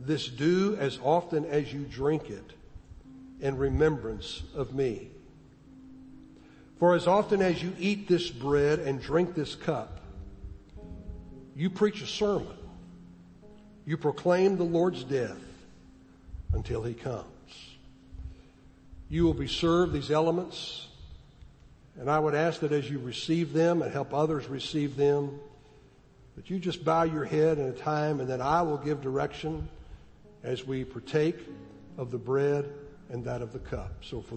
This 0.00 0.28
do 0.28 0.76
as 0.80 0.98
often 1.04 1.44
as 1.44 1.72
you 1.72 1.80
drink 1.80 2.30
it 2.30 2.52
in 3.40 3.58
remembrance 3.58 4.42
of 4.54 4.74
me. 4.74 5.10
For 6.78 6.94
as 6.94 7.06
often 7.06 7.42
as 7.42 7.62
you 7.62 7.74
eat 7.78 8.08
this 8.08 8.30
bread 8.30 8.78
and 8.78 9.00
drink 9.00 9.34
this 9.34 9.54
cup, 9.54 10.00
you 11.54 11.68
preach 11.68 12.00
a 12.00 12.06
sermon. 12.06 12.56
You 13.84 13.98
proclaim 13.98 14.56
the 14.56 14.64
Lord's 14.64 15.04
death 15.04 15.36
until 16.54 16.82
he 16.82 16.94
comes. 16.94 17.26
You 19.10 19.24
will 19.24 19.34
be 19.34 19.48
served 19.48 19.92
these 19.92 20.10
elements, 20.10 20.88
and 21.98 22.10
I 22.10 22.18
would 22.18 22.34
ask 22.34 22.60
that 22.60 22.72
as 22.72 22.88
you 22.88 22.98
receive 22.98 23.52
them 23.52 23.82
and 23.82 23.92
help 23.92 24.14
others 24.14 24.48
receive 24.48 24.96
them, 24.96 25.38
that 26.36 26.48
you 26.48 26.58
just 26.58 26.82
bow 26.86 27.02
your 27.02 27.26
head 27.26 27.58
in 27.58 27.66
a 27.66 27.72
time 27.72 28.20
and 28.20 28.30
then 28.30 28.40
I 28.40 28.62
will 28.62 28.78
give 28.78 29.02
direction 29.02 29.68
as 30.42 30.66
we 30.66 30.84
partake 30.84 31.38
of 31.98 32.10
the 32.10 32.18
bread 32.18 32.70
and 33.10 33.24
that 33.24 33.42
of 33.42 33.52
the 33.52 33.58
cup. 33.58 33.92
So 34.02 34.20
for 34.20 34.36